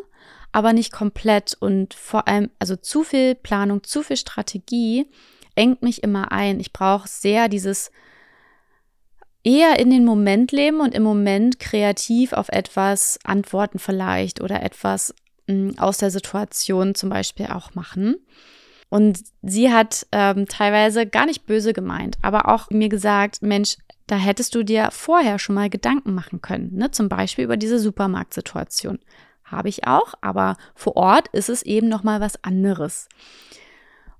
aber 0.53 0.71
nicht 0.71 0.93
komplett. 0.93 1.57
Und 1.59 1.93
vor 1.93 2.27
allem, 2.29 2.49
also 2.59 2.77
zu 2.77 3.03
viel 3.03 3.35
Planung, 3.35 3.83
zu 3.83 4.03
viel 4.03 4.17
Strategie 4.17 5.09
engt 5.55 5.81
mich 5.81 6.03
immer 6.03 6.31
ein. 6.31 6.59
Ich 6.61 6.71
brauche 6.71 7.07
sehr 7.07 7.49
dieses 7.49 7.91
eher 9.43 9.77
in 9.79 9.89
den 9.89 10.05
Moment 10.05 10.53
leben 10.53 10.79
und 10.79 10.93
im 10.95 11.03
Moment 11.03 11.59
kreativ 11.59 12.31
auf 12.31 12.47
etwas 12.49 13.19
antworten 13.25 13.77
vielleicht 13.77 14.41
oder 14.41 14.63
etwas 14.63 15.13
mh, 15.47 15.71
hm, 15.71 15.79
aus 15.79 15.97
der 15.97 16.11
Situation 16.11 16.95
zum 16.95 17.09
Beispiel 17.09 17.47
auch 17.47 17.75
machen. 17.75 18.15
Und 18.89 19.23
sie 19.41 19.73
hat 19.73 20.05
ähm, 20.11 20.47
teilweise 20.47 21.07
gar 21.07 21.25
nicht 21.25 21.47
böse 21.47 21.73
gemeint, 21.73 22.17
aber 22.21 22.47
auch 22.47 22.69
mir 22.69 22.89
gesagt, 22.89 23.41
Mensch, 23.41 23.77
da 24.05 24.17
hättest 24.17 24.53
du 24.53 24.63
dir 24.63 24.89
vorher 24.91 25.39
schon 25.39 25.55
mal 25.55 25.69
Gedanken 25.69 26.13
machen 26.13 26.41
können, 26.41 26.75
ne? 26.75 26.91
zum 26.91 27.09
Beispiel 27.09 27.45
über 27.45 27.57
diese 27.57 27.79
Supermarktsituation. 27.79 28.99
Habe 29.53 29.69
ich 29.69 29.87
auch, 29.87 30.13
aber 30.21 30.57
vor 30.75 30.97
Ort 30.97 31.29
ist 31.29 31.49
es 31.49 31.63
eben 31.63 31.87
noch 31.87 32.03
mal 32.03 32.19
was 32.19 32.43
anderes. 32.43 33.07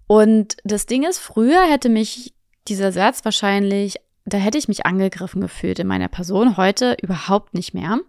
Und 0.08 0.58
das 0.64 0.86
Ding 0.86 1.04
ist, 1.04 1.20
früher 1.20 1.64
hätte 1.64 1.90
mich 1.90 2.34
dieser 2.68 2.92
Satz 2.92 3.26
wahrscheinlich 3.26 4.00
da 4.26 4.38
hätte 4.38 4.58
ich 4.58 4.68
mich 4.68 4.86
angegriffen 4.86 5.42
gefühlt 5.42 5.80
in 5.80 5.88
meiner 5.88 6.08
Person. 6.08 6.58
Heute 6.58 6.96
überhaupt 7.02 7.54
nicht 7.54 7.74
mehr, 7.74 8.00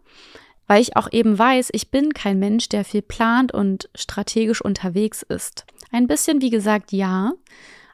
weil 0.66 0.80
ich 0.80 0.96
auch 0.96 1.12
eben 1.12 1.38
weiß, 1.38 1.70
ich 1.72 1.90
bin 1.90 2.14
kein 2.14 2.38
Mensch, 2.38 2.68
der 2.68 2.84
viel 2.84 3.02
plant 3.02 3.52
und 3.52 3.88
strategisch 3.94 4.62
unterwegs 4.62 5.22
ist. 5.22 5.66
Ein 5.90 6.06
bisschen, 6.06 6.40
wie 6.40 6.50
gesagt, 6.50 6.92
ja, 6.92 7.32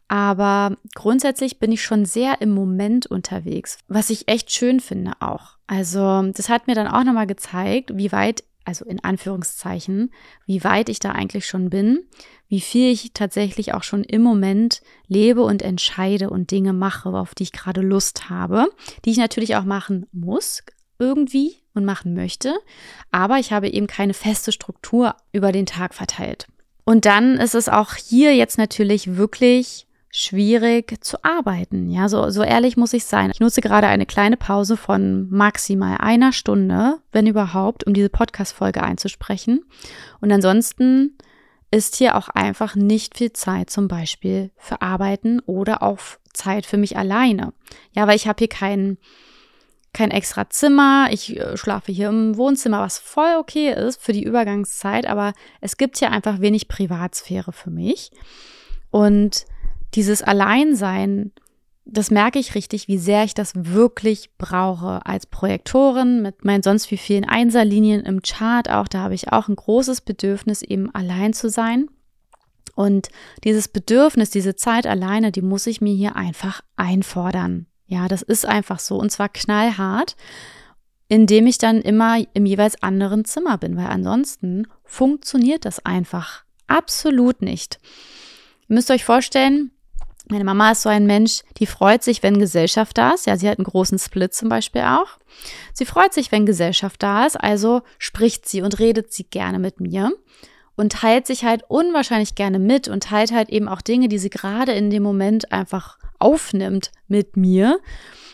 aber 0.08 0.76
grundsätzlich 0.94 1.58
bin 1.58 1.72
ich 1.72 1.82
schon 1.82 2.04
sehr 2.04 2.40
im 2.40 2.50
Moment 2.50 3.06
unterwegs, 3.06 3.78
was 3.88 4.10
ich 4.10 4.28
echt 4.28 4.50
schön 4.52 4.80
finde 4.80 5.12
auch. 5.20 5.56
Also 5.66 6.22
das 6.32 6.48
hat 6.48 6.66
mir 6.66 6.74
dann 6.74 6.88
auch 6.88 7.04
nochmal 7.04 7.28
gezeigt, 7.28 7.92
wie 7.94 8.10
weit, 8.10 8.42
also 8.64 8.84
in 8.84 9.02
Anführungszeichen, 9.02 10.12
wie 10.46 10.64
weit 10.64 10.88
ich 10.88 10.98
da 10.98 11.12
eigentlich 11.12 11.46
schon 11.46 11.70
bin, 11.70 12.00
wie 12.48 12.60
viel 12.60 12.92
ich 12.92 13.12
tatsächlich 13.14 13.74
auch 13.74 13.82
schon 13.82 14.04
im 14.04 14.22
Moment 14.22 14.82
lebe 15.06 15.42
und 15.42 15.62
entscheide 15.62 16.30
und 16.30 16.50
Dinge 16.50 16.72
mache, 16.72 17.10
auf 17.10 17.34
die 17.34 17.44
ich 17.44 17.52
gerade 17.52 17.80
Lust 17.80 18.28
habe, 18.28 18.68
die 19.04 19.10
ich 19.10 19.18
natürlich 19.18 19.56
auch 19.56 19.64
machen 19.64 20.06
muss 20.12 20.62
irgendwie 20.98 21.56
und 21.74 21.84
machen 21.84 22.14
möchte, 22.14 22.54
aber 23.10 23.38
ich 23.38 23.52
habe 23.52 23.68
eben 23.68 23.86
keine 23.86 24.14
feste 24.14 24.52
Struktur 24.52 25.16
über 25.32 25.52
den 25.52 25.66
Tag 25.66 25.94
verteilt. 25.94 26.46
Und 26.84 27.04
dann 27.04 27.36
ist 27.36 27.54
es 27.54 27.68
auch 27.68 27.94
hier 27.94 28.34
jetzt 28.34 28.58
natürlich 28.58 29.16
wirklich 29.16 29.86
schwierig 30.12 31.02
zu 31.04 31.22
arbeiten. 31.24 31.88
Ja, 31.88 32.08
so, 32.08 32.30
so 32.30 32.42
ehrlich 32.42 32.76
muss 32.76 32.92
ich 32.92 33.04
sein. 33.04 33.30
Ich 33.32 33.40
nutze 33.40 33.60
gerade 33.60 33.86
eine 33.86 34.06
kleine 34.06 34.36
Pause 34.36 34.76
von 34.76 35.30
maximal 35.30 35.98
einer 35.98 36.32
Stunde, 36.32 36.98
wenn 37.12 37.26
überhaupt, 37.26 37.86
um 37.86 37.94
diese 37.94 38.08
Podcast-Folge 38.08 38.82
einzusprechen. 38.82 39.64
Und 40.20 40.32
ansonsten 40.32 41.16
ist 41.70 41.96
hier 41.96 42.16
auch 42.16 42.28
einfach 42.28 42.74
nicht 42.74 43.16
viel 43.16 43.32
Zeit 43.32 43.70
zum 43.70 43.86
Beispiel 43.86 44.50
für 44.56 44.82
Arbeiten 44.82 45.38
oder 45.40 45.82
auch 45.82 46.00
Zeit 46.32 46.66
für 46.66 46.76
mich 46.76 46.96
alleine. 46.96 47.52
Ja, 47.92 48.08
weil 48.08 48.16
ich 48.16 48.26
habe 48.26 48.38
hier 48.38 48.48
kein, 48.48 48.98
kein 49.92 50.10
extra 50.10 50.50
Zimmer. 50.50 51.08
Ich 51.12 51.38
äh, 51.38 51.56
schlafe 51.56 51.92
hier 51.92 52.08
im 52.08 52.36
Wohnzimmer, 52.36 52.80
was 52.80 52.98
voll 52.98 53.36
okay 53.38 53.72
ist 53.72 54.02
für 54.02 54.12
die 54.12 54.24
Übergangszeit, 54.24 55.06
aber 55.06 55.32
es 55.60 55.76
gibt 55.76 55.98
hier 55.98 56.10
einfach 56.10 56.40
wenig 56.40 56.66
Privatsphäre 56.66 57.52
für 57.52 57.70
mich. 57.70 58.10
Und 58.90 59.46
dieses 59.94 60.22
Alleinsein, 60.22 61.32
das 61.84 62.10
merke 62.10 62.38
ich 62.38 62.54
richtig, 62.54 62.88
wie 62.88 62.98
sehr 62.98 63.24
ich 63.24 63.34
das 63.34 63.52
wirklich 63.54 64.30
brauche 64.38 65.04
als 65.04 65.26
Projektorin 65.26 66.22
mit 66.22 66.44
meinen 66.44 66.62
sonst 66.62 66.90
wie 66.90 66.96
vielen 66.96 67.24
Einserlinien 67.24 68.02
im 68.04 68.22
Chart 68.22 68.70
auch. 68.70 68.86
Da 68.86 69.00
habe 69.00 69.14
ich 69.14 69.32
auch 69.32 69.48
ein 69.48 69.56
großes 69.56 70.02
Bedürfnis, 70.02 70.62
eben 70.62 70.94
allein 70.94 71.32
zu 71.32 71.48
sein. 71.48 71.88
Und 72.74 73.08
dieses 73.44 73.68
Bedürfnis, 73.68 74.30
diese 74.30 74.54
Zeit 74.54 74.86
alleine, 74.86 75.32
die 75.32 75.42
muss 75.42 75.66
ich 75.66 75.80
mir 75.80 75.94
hier 75.94 76.16
einfach 76.16 76.62
einfordern. 76.76 77.66
Ja, 77.86 78.06
das 78.06 78.22
ist 78.22 78.46
einfach 78.46 78.78
so. 78.78 78.96
Und 78.96 79.10
zwar 79.10 79.28
knallhart, 79.28 80.14
indem 81.08 81.48
ich 81.48 81.58
dann 81.58 81.80
immer 81.80 82.24
im 82.34 82.46
jeweils 82.46 82.80
anderen 82.82 83.24
Zimmer 83.24 83.58
bin, 83.58 83.76
weil 83.76 83.88
ansonsten 83.88 84.68
funktioniert 84.84 85.64
das 85.64 85.84
einfach 85.84 86.44
absolut 86.68 87.42
nicht. 87.42 87.80
Ihr 88.68 88.76
müsst 88.76 88.92
euch 88.92 89.04
vorstellen, 89.04 89.72
meine 90.30 90.44
Mama 90.44 90.72
ist 90.72 90.82
so 90.82 90.88
ein 90.88 91.06
Mensch, 91.06 91.42
die 91.58 91.66
freut 91.66 92.02
sich, 92.02 92.22
wenn 92.22 92.38
Gesellschaft 92.38 92.96
da 92.98 93.10
ist. 93.10 93.26
Ja, 93.26 93.36
sie 93.36 93.48
hat 93.48 93.58
einen 93.58 93.64
großen 93.64 93.98
Split 93.98 94.34
zum 94.34 94.48
Beispiel 94.48 94.82
auch. 94.82 95.18
Sie 95.72 95.84
freut 95.84 96.12
sich, 96.12 96.32
wenn 96.32 96.46
Gesellschaft 96.46 97.02
da 97.02 97.26
ist, 97.26 97.36
also 97.36 97.82
spricht 97.98 98.48
sie 98.48 98.62
und 98.62 98.78
redet 98.78 99.12
sie 99.12 99.24
gerne 99.24 99.58
mit 99.58 99.80
mir 99.80 100.12
und 100.76 100.92
teilt 100.92 101.26
sich 101.26 101.44
halt 101.44 101.62
unwahrscheinlich 101.68 102.34
gerne 102.34 102.58
mit 102.58 102.88
und 102.88 103.04
teilt 103.04 103.32
halt 103.32 103.50
eben 103.50 103.68
auch 103.68 103.82
Dinge, 103.82 104.08
die 104.08 104.18
sie 104.18 104.30
gerade 104.30 104.72
in 104.72 104.90
dem 104.90 105.02
Moment 105.02 105.52
einfach 105.52 105.98
aufnimmt 106.18 106.90
mit 107.06 107.36
mir. 107.36 107.80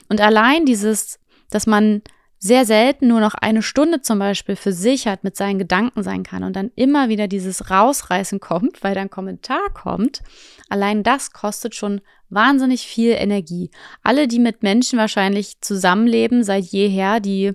Und 0.08 0.20
allein 0.20 0.64
dieses, 0.64 1.18
dass 1.50 1.66
man 1.66 2.02
sehr 2.46 2.64
selten 2.64 3.08
nur 3.08 3.20
noch 3.20 3.34
eine 3.34 3.62
Stunde 3.62 4.00
zum 4.00 4.18
Beispiel 4.18 4.56
für 4.56 4.72
sich 4.72 5.06
hat, 5.06 5.24
mit 5.24 5.36
seinen 5.36 5.58
Gedanken 5.58 6.02
sein 6.02 6.22
kann 6.22 6.44
und 6.44 6.54
dann 6.54 6.70
immer 6.76 7.08
wieder 7.08 7.28
dieses 7.28 7.70
Rausreißen 7.70 8.40
kommt, 8.40 8.82
weil 8.82 8.94
dann 8.94 9.10
Kommentar 9.10 9.68
kommt, 9.74 10.22
allein 10.68 11.02
das 11.02 11.32
kostet 11.32 11.74
schon 11.74 12.00
wahnsinnig 12.28 12.86
viel 12.86 13.12
Energie. 13.12 13.70
Alle, 14.02 14.28
die 14.28 14.38
mit 14.38 14.62
Menschen 14.62 14.98
wahrscheinlich 14.98 15.60
zusammenleben 15.60 16.42
seit 16.42 16.64
jeher, 16.64 17.20
die, 17.20 17.52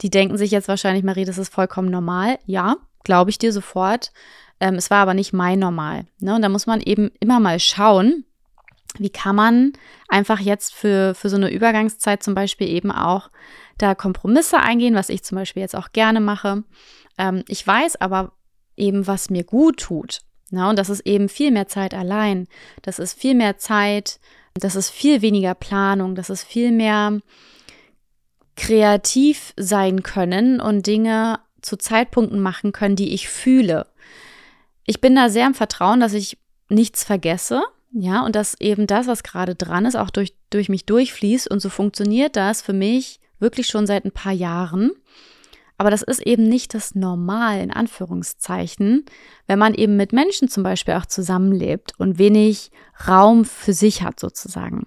die 0.00 0.10
denken 0.10 0.36
sich 0.36 0.50
jetzt 0.50 0.68
wahrscheinlich, 0.68 1.04
Marie, 1.04 1.24
das 1.24 1.38
ist 1.38 1.52
vollkommen 1.52 1.90
normal. 1.90 2.38
Ja, 2.44 2.76
glaube 3.04 3.30
ich 3.30 3.38
dir 3.38 3.52
sofort. 3.52 4.12
Ähm, 4.60 4.74
es 4.74 4.90
war 4.90 4.98
aber 4.98 5.14
nicht 5.14 5.32
mein 5.32 5.58
Normal. 5.58 6.06
Ne? 6.20 6.34
Und 6.34 6.42
da 6.42 6.48
muss 6.48 6.66
man 6.66 6.80
eben 6.80 7.10
immer 7.20 7.40
mal 7.40 7.58
schauen, 7.60 8.24
wie 8.98 9.10
kann 9.10 9.34
man 9.34 9.72
einfach 10.08 10.38
jetzt 10.40 10.74
für, 10.74 11.14
für 11.14 11.28
so 11.28 11.36
eine 11.36 11.50
Übergangszeit 11.50 12.22
zum 12.22 12.34
Beispiel 12.34 12.68
eben 12.68 12.92
auch 12.92 13.30
da 13.78 13.94
Kompromisse 13.94 14.60
eingehen, 14.60 14.94
was 14.94 15.08
ich 15.08 15.22
zum 15.22 15.36
Beispiel 15.36 15.62
jetzt 15.62 15.76
auch 15.76 15.92
gerne 15.92 16.20
mache. 16.20 16.64
Ähm, 17.18 17.44
ich 17.48 17.66
weiß 17.66 17.96
aber 18.00 18.32
eben, 18.76 19.06
was 19.06 19.30
mir 19.30 19.44
gut 19.44 19.80
tut. 19.80 20.20
Na, 20.50 20.70
und 20.70 20.78
das 20.78 20.88
ist 20.88 21.06
eben 21.06 21.28
viel 21.28 21.50
mehr 21.50 21.68
Zeit 21.68 21.94
allein. 21.94 22.46
Das 22.82 22.98
ist 22.98 23.18
viel 23.18 23.34
mehr 23.34 23.58
Zeit, 23.58 24.20
das 24.54 24.76
ist 24.76 24.90
viel 24.90 25.22
weniger 25.22 25.54
Planung, 25.54 26.14
das 26.14 26.30
ist 26.30 26.44
viel 26.44 26.70
mehr 26.70 27.20
kreativ 28.56 29.52
sein 29.56 30.02
können 30.04 30.60
und 30.60 30.86
Dinge 30.86 31.40
zu 31.60 31.76
Zeitpunkten 31.76 32.40
machen 32.40 32.72
können, 32.72 32.94
die 32.94 33.14
ich 33.14 33.28
fühle. 33.28 33.86
Ich 34.84 35.00
bin 35.00 35.16
da 35.16 35.28
sehr 35.28 35.46
im 35.46 35.54
Vertrauen, 35.54 35.98
dass 35.98 36.12
ich 36.12 36.38
nichts 36.68 37.02
vergesse, 37.04 37.62
ja, 37.96 38.24
und 38.24 38.34
dass 38.34 38.60
eben 38.60 38.86
das, 38.86 39.06
was 39.06 39.22
gerade 39.22 39.54
dran 39.54 39.86
ist, 39.86 39.96
auch 39.96 40.10
durch, 40.10 40.34
durch 40.50 40.68
mich 40.68 40.84
durchfließt. 40.84 41.48
Und 41.48 41.60
so 41.60 41.68
funktioniert 41.68 42.34
das 42.36 42.60
für 42.60 42.72
mich 42.72 43.20
wirklich 43.44 43.68
schon 43.68 43.86
seit 43.86 44.04
ein 44.04 44.10
paar 44.10 44.32
Jahren. 44.32 44.90
Aber 45.78 45.90
das 45.90 46.02
ist 46.02 46.20
eben 46.20 46.48
nicht 46.48 46.74
das 46.74 46.94
Normal 46.94 47.60
in 47.60 47.70
Anführungszeichen, 47.70 49.04
wenn 49.46 49.58
man 49.58 49.74
eben 49.74 49.96
mit 49.96 50.12
Menschen 50.12 50.48
zum 50.48 50.62
Beispiel 50.62 50.94
auch 50.94 51.06
zusammenlebt 51.06 51.92
und 51.98 52.18
wenig 52.18 52.70
Raum 53.08 53.44
für 53.44 53.72
sich 53.72 54.02
hat 54.02 54.18
sozusagen. 54.18 54.86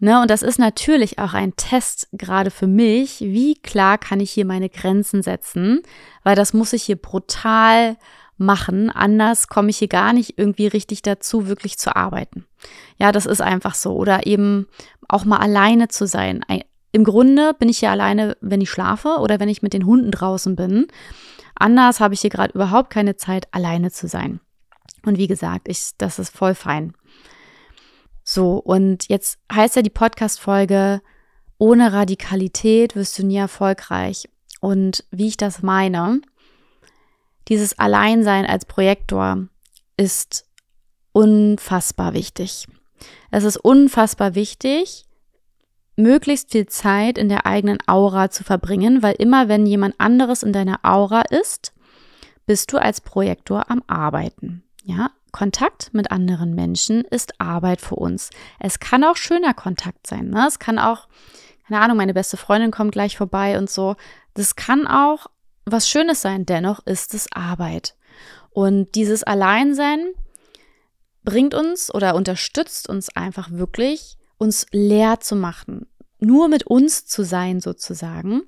Ne, 0.00 0.22
und 0.22 0.30
das 0.30 0.42
ist 0.42 0.58
natürlich 0.58 1.18
auch 1.18 1.34
ein 1.34 1.56
Test 1.56 2.08
gerade 2.12 2.52
für 2.52 2.68
mich, 2.68 3.20
wie 3.20 3.56
klar 3.56 3.98
kann 3.98 4.20
ich 4.20 4.30
hier 4.30 4.44
meine 4.44 4.68
Grenzen 4.68 5.22
setzen, 5.22 5.82
weil 6.22 6.36
das 6.36 6.52
muss 6.52 6.72
ich 6.72 6.84
hier 6.84 6.96
brutal 6.96 7.96
machen. 8.36 8.90
Anders 8.90 9.48
komme 9.48 9.70
ich 9.70 9.78
hier 9.78 9.88
gar 9.88 10.12
nicht 10.12 10.38
irgendwie 10.38 10.68
richtig 10.68 11.02
dazu, 11.02 11.48
wirklich 11.48 11.78
zu 11.78 11.96
arbeiten. 11.96 12.46
Ja, 12.98 13.10
das 13.10 13.26
ist 13.26 13.40
einfach 13.40 13.74
so. 13.74 13.96
Oder 13.96 14.26
eben 14.26 14.68
auch 15.08 15.24
mal 15.24 15.38
alleine 15.38 15.88
zu 15.88 16.06
sein, 16.06 16.44
im 16.92 17.04
Grunde 17.04 17.54
bin 17.58 17.68
ich 17.68 17.78
hier 17.78 17.90
alleine, 17.90 18.36
wenn 18.40 18.60
ich 18.60 18.70
schlafe 18.70 19.18
oder 19.20 19.40
wenn 19.40 19.48
ich 19.48 19.62
mit 19.62 19.72
den 19.72 19.86
Hunden 19.86 20.10
draußen 20.10 20.56
bin. 20.56 20.86
Anders 21.54 22.00
habe 22.00 22.14
ich 22.14 22.20
hier 22.20 22.30
gerade 22.30 22.54
überhaupt 22.54 22.90
keine 22.90 23.16
Zeit, 23.16 23.48
alleine 23.52 23.90
zu 23.90 24.08
sein. 24.08 24.40
Und 25.04 25.18
wie 25.18 25.26
gesagt, 25.26 25.68
ich, 25.68 25.90
das 25.98 26.18
ist 26.18 26.36
voll 26.36 26.54
fein. 26.54 26.94
So, 28.24 28.58
und 28.58 29.08
jetzt 29.08 29.38
heißt 29.52 29.76
ja 29.76 29.82
die 29.82 29.90
Podcast-Folge, 29.90 31.00
ohne 31.58 31.92
Radikalität 31.92 32.94
wirst 32.94 33.18
du 33.18 33.26
nie 33.26 33.36
erfolgreich. 33.36 34.28
Und 34.60 35.04
wie 35.10 35.28
ich 35.28 35.36
das 35.36 35.62
meine, 35.62 36.20
dieses 37.48 37.78
Alleinsein 37.78 38.46
als 38.46 38.64
Projektor 38.64 39.48
ist 39.96 40.44
unfassbar 41.12 42.12
wichtig. 42.12 42.66
Es 43.30 43.44
ist 43.44 43.56
unfassbar 43.56 44.34
wichtig, 44.34 45.07
möglichst 45.98 46.52
viel 46.52 46.66
Zeit 46.66 47.18
in 47.18 47.28
der 47.28 47.44
eigenen 47.44 47.78
Aura 47.86 48.30
zu 48.30 48.44
verbringen, 48.44 49.02
weil 49.02 49.14
immer 49.18 49.48
wenn 49.48 49.66
jemand 49.66 49.96
anderes 49.98 50.42
in 50.42 50.52
deiner 50.52 50.80
Aura 50.82 51.22
ist, 51.22 51.72
bist 52.46 52.72
du 52.72 52.78
als 52.78 53.00
Projektor 53.00 53.70
am 53.70 53.82
Arbeiten. 53.86 54.62
Ja, 54.84 55.10
Kontakt 55.32 55.92
mit 55.92 56.10
anderen 56.10 56.54
Menschen 56.54 57.02
ist 57.02 57.40
Arbeit 57.40 57.80
für 57.80 57.96
uns. 57.96 58.30
Es 58.58 58.80
kann 58.80 59.04
auch 59.04 59.16
schöner 59.16 59.52
Kontakt 59.52 60.06
sein. 60.06 60.30
Ne? 60.30 60.46
Es 60.46 60.58
kann 60.58 60.78
auch, 60.78 61.08
keine 61.66 61.80
Ahnung, 61.80 61.98
meine 61.98 62.14
beste 62.14 62.36
Freundin 62.36 62.70
kommt 62.70 62.92
gleich 62.92 63.16
vorbei 63.16 63.58
und 63.58 63.68
so. 63.68 63.96
Das 64.34 64.56
kann 64.56 64.86
auch 64.86 65.26
was 65.66 65.88
Schönes 65.88 66.22
sein. 66.22 66.46
Dennoch 66.46 66.86
ist 66.86 67.12
es 67.12 67.30
Arbeit. 67.32 67.94
Und 68.50 68.94
dieses 68.94 69.22
Alleinsein 69.22 70.12
bringt 71.24 71.54
uns 71.54 71.94
oder 71.94 72.14
unterstützt 72.14 72.88
uns 72.88 73.14
einfach 73.14 73.50
wirklich 73.50 74.17
uns 74.38 74.66
leer 74.72 75.20
zu 75.20 75.36
machen, 75.36 75.86
nur 76.20 76.48
mit 76.48 76.66
uns 76.66 77.06
zu 77.06 77.24
sein 77.24 77.60
sozusagen, 77.60 78.42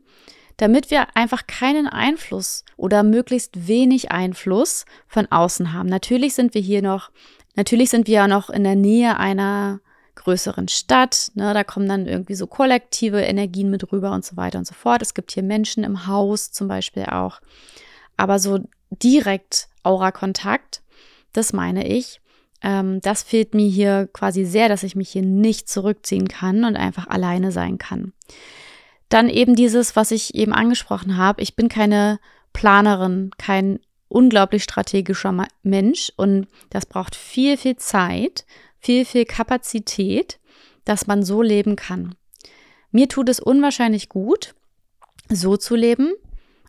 damit 0.56 0.90
wir 0.90 1.16
einfach 1.16 1.46
keinen 1.46 1.86
Einfluss 1.86 2.64
oder 2.76 3.02
möglichst 3.02 3.66
wenig 3.66 4.10
Einfluss 4.10 4.84
von 5.08 5.26
außen 5.30 5.72
haben. 5.72 5.88
Natürlich 5.88 6.34
sind 6.34 6.54
wir 6.54 6.60
hier 6.60 6.82
noch, 6.82 7.10
natürlich 7.56 7.90
sind 7.90 8.06
wir 8.06 8.14
ja 8.14 8.28
noch 8.28 8.50
in 8.50 8.64
der 8.64 8.76
Nähe 8.76 9.16
einer 9.16 9.80
größeren 10.16 10.68
Stadt, 10.68 11.30
ne, 11.34 11.54
da 11.54 11.64
kommen 11.64 11.88
dann 11.88 12.06
irgendwie 12.06 12.34
so 12.34 12.46
kollektive 12.46 13.22
Energien 13.22 13.70
mit 13.70 13.90
rüber 13.90 14.12
und 14.12 14.24
so 14.24 14.36
weiter 14.36 14.58
und 14.58 14.66
so 14.66 14.74
fort. 14.74 15.00
Es 15.00 15.14
gibt 15.14 15.32
hier 15.32 15.42
Menschen 15.42 15.82
im 15.82 16.06
Haus 16.06 16.52
zum 16.52 16.68
Beispiel 16.68 17.04
auch. 17.04 17.40
Aber 18.18 18.38
so 18.38 18.60
direkt 18.90 19.68
Aura-Kontakt, 19.82 20.82
das 21.32 21.54
meine 21.54 21.86
ich, 21.86 22.20
Ähm, 22.62 23.00
das 23.00 23.22
fehlt 23.22 23.54
mir 23.54 23.68
hier 23.68 24.08
quasi 24.12 24.44
sehr, 24.44 24.68
dass 24.68 24.82
ich 24.82 24.96
mich 24.96 25.10
hier 25.10 25.22
nicht 25.22 25.68
zurückziehen 25.68 26.28
kann 26.28 26.64
und 26.64 26.76
einfach 26.76 27.06
alleine 27.06 27.52
sein 27.52 27.78
kann. 27.78 28.12
Dann 29.08 29.28
eben 29.28 29.56
dieses, 29.56 29.96
was 29.96 30.10
ich 30.10 30.34
eben 30.34 30.52
angesprochen 30.52 31.16
habe. 31.16 31.42
Ich 31.42 31.56
bin 31.56 31.68
keine 31.68 32.20
Planerin, 32.52 33.30
kein 33.38 33.80
unglaublich 34.08 34.64
strategischer 34.64 35.46
Mensch 35.62 36.12
und 36.16 36.48
das 36.70 36.86
braucht 36.86 37.14
viel, 37.14 37.56
viel 37.56 37.76
Zeit, 37.76 38.44
viel, 38.78 39.04
viel 39.04 39.24
Kapazität, 39.24 40.38
dass 40.84 41.06
man 41.06 41.22
so 41.22 41.42
leben 41.42 41.76
kann. 41.76 42.16
Mir 42.90 43.08
tut 43.08 43.28
es 43.28 43.38
unwahrscheinlich 43.38 44.08
gut, 44.08 44.54
so 45.28 45.56
zu 45.56 45.76
leben, 45.76 46.12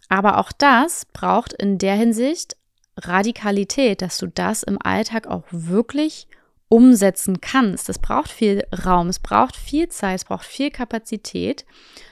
aber 0.07 0.37
auch 0.37 0.51
das 0.51 1.05
braucht 1.13 1.53
in 1.53 1.79
der 1.79 1.95
Hinsicht 1.95 2.57
Radikalität, 2.97 4.01
dass 4.01 4.17
du 4.17 4.27
das 4.27 4.63
im 4.63 4.77
Alltag 4.81 5.27
auch 5.27 5.43
wirklich 5.51 6.27
umsetzen 6.71 7.41
kannst. 7.41 7.89
Es 7.89 7.99
braucht 7.99 8.29
viel 8.29 8.63
Raum, 8.85 9.07
es 9.07 9.19
braucht 9.19 9.55
viel 9.55 9.89
Zeit, 9.89 10.15
es 10.15 10.25
braucht 10.25 10.45
viel 10.45 10.71
Kapazität, 10.71 11.65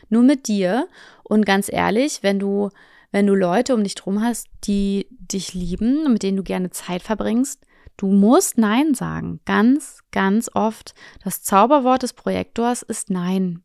nur 0.09 0.24
mit 0.24 0.48
dir. 0.48 0.88
Und 1.24 1.45
ganz 1.45 1.71
ehrlich, 1.71 2.24
wenn 2.24 2.39
du, 2.39 2.69
wenn 3.12 3.25
du 3.25 3.36
Leute 3.36 3.74
um 3.74 3.83
dich 3.83 3.95
drum 3.95 4.21
hast, 4.21 4.48
die 4.65 5.07
dich 5.12 5.53
lieben 5.53 6.05
und 6.05 6.13
mit 6.13 6.24
denen 6.24 6.38
du 6.38 6.43
gerne 6.43 6.71
Zeit 6.71 7.01
verbringst, 7.01 7.65
du 7.95 8.07
musst 8.07 8.57
Nein 8.57 8.93
sagen. 8.95 9.39
Ganz, 9.45 10.00
ganz 10.12 10.50
oft. 10.53 10.93
Das 11.24 11.41
Zauberwort 11.41 12.03
des 12.03 12.13
Projektors 12.13 12.81
ist 12.81 13.09
Nein. 13.09 13.63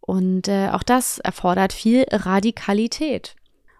Und 0.00 0.48
äh, 0.48 0.70
auch 0.70 0.82
das 0.82 1.20
erfordert 1.20 1.72
viel 1.72 2.04
Radikalität. 2.10 3.36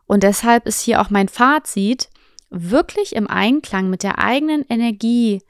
Und 0.07 0.23
deshalb 0.23 0.67
ist 0.67 0.81
hier 0.81 1.01
auch 1.01 1.11
mein 1.11 1.29
Fazit, 1.29 2.09
wirklich 2.51 3.15
im 3.15 3.29
Einklang 3.29 3.89
mit 3.89 4.03
der 4.03 4.19
eigenen 4.19 4.65
Energie 4.69 5.43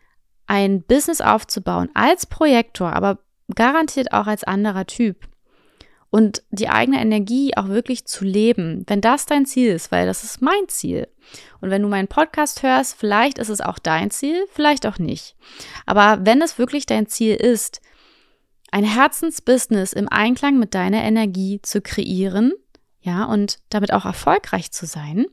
ein 0.46 0.82
Business 0.82 1.20
aufzubauen, 1.20 1.88
als 1.94 2.26
Projektor, 2.26 2.92
aber 2.92 3.18
garantiert 3.54 4.12
auch 4.12 4.26
als 4.26 4.44
anderer 4.44 4.86
Typ. 4.86 5.28
Und 6.10 6.42
die 6.50 6.68
eigene 6.68 7.00
Energie 7.00 7.56
auch 7.56 7.68
wirklich 7.68 8.04
zu 8.04 8.24
leben, 8.24 8.84
wenn 8.88 9.00
das 9.00 9.26
dein 9.26 9.46
Ziel 9.46 9.72
ist, 9.72 9.92
weil 9.92 10.06
das 10.06 10.24
ist 10.24 10.42
mein 10.42 10.68
Ziel. 10.68 11.06
Und 11.60 11.70
wenn 11.70 11.82
du 11.82 11.88
meinen 11.88 12.08
Podcast 12.08 12.64
hörst, 12.64 12.96
vielleicht 12.98 13.38
ist 13.38 13.48
es 13.48 13.60
auch 13.60 13.78
dein 13.78 14.10
Ziel, 14.10 14.44
vielleicht 14.50 14.86
auch 14.86 14.98
nicht. 14.98 15.36
Aber 15.86 16.18
wenn 16.26 16.42
es 16.42 16.58
wirklich 16.58 16.84
dein 16.84 17.06
Ziel 17.06 17.36
ist, 17.36 17.80
ein 18.72 18.84
Herzensbusiness 18.84 19.92
im 19.92 20.08
Einklang 20.08 20.58
mit 20.58 20.74
deiner 20.74 21.02
Energie 21.02 21.60
zu 21.62 21.80
kreieren, 21.80 22.52
ja, 23.02 23.24
und 23.24 23.60
damit 23.70 23.92
auch 23.92 24.04
erfolgreich 24.04 24.72
zu 24.72 24.86
sein 24.86 25.26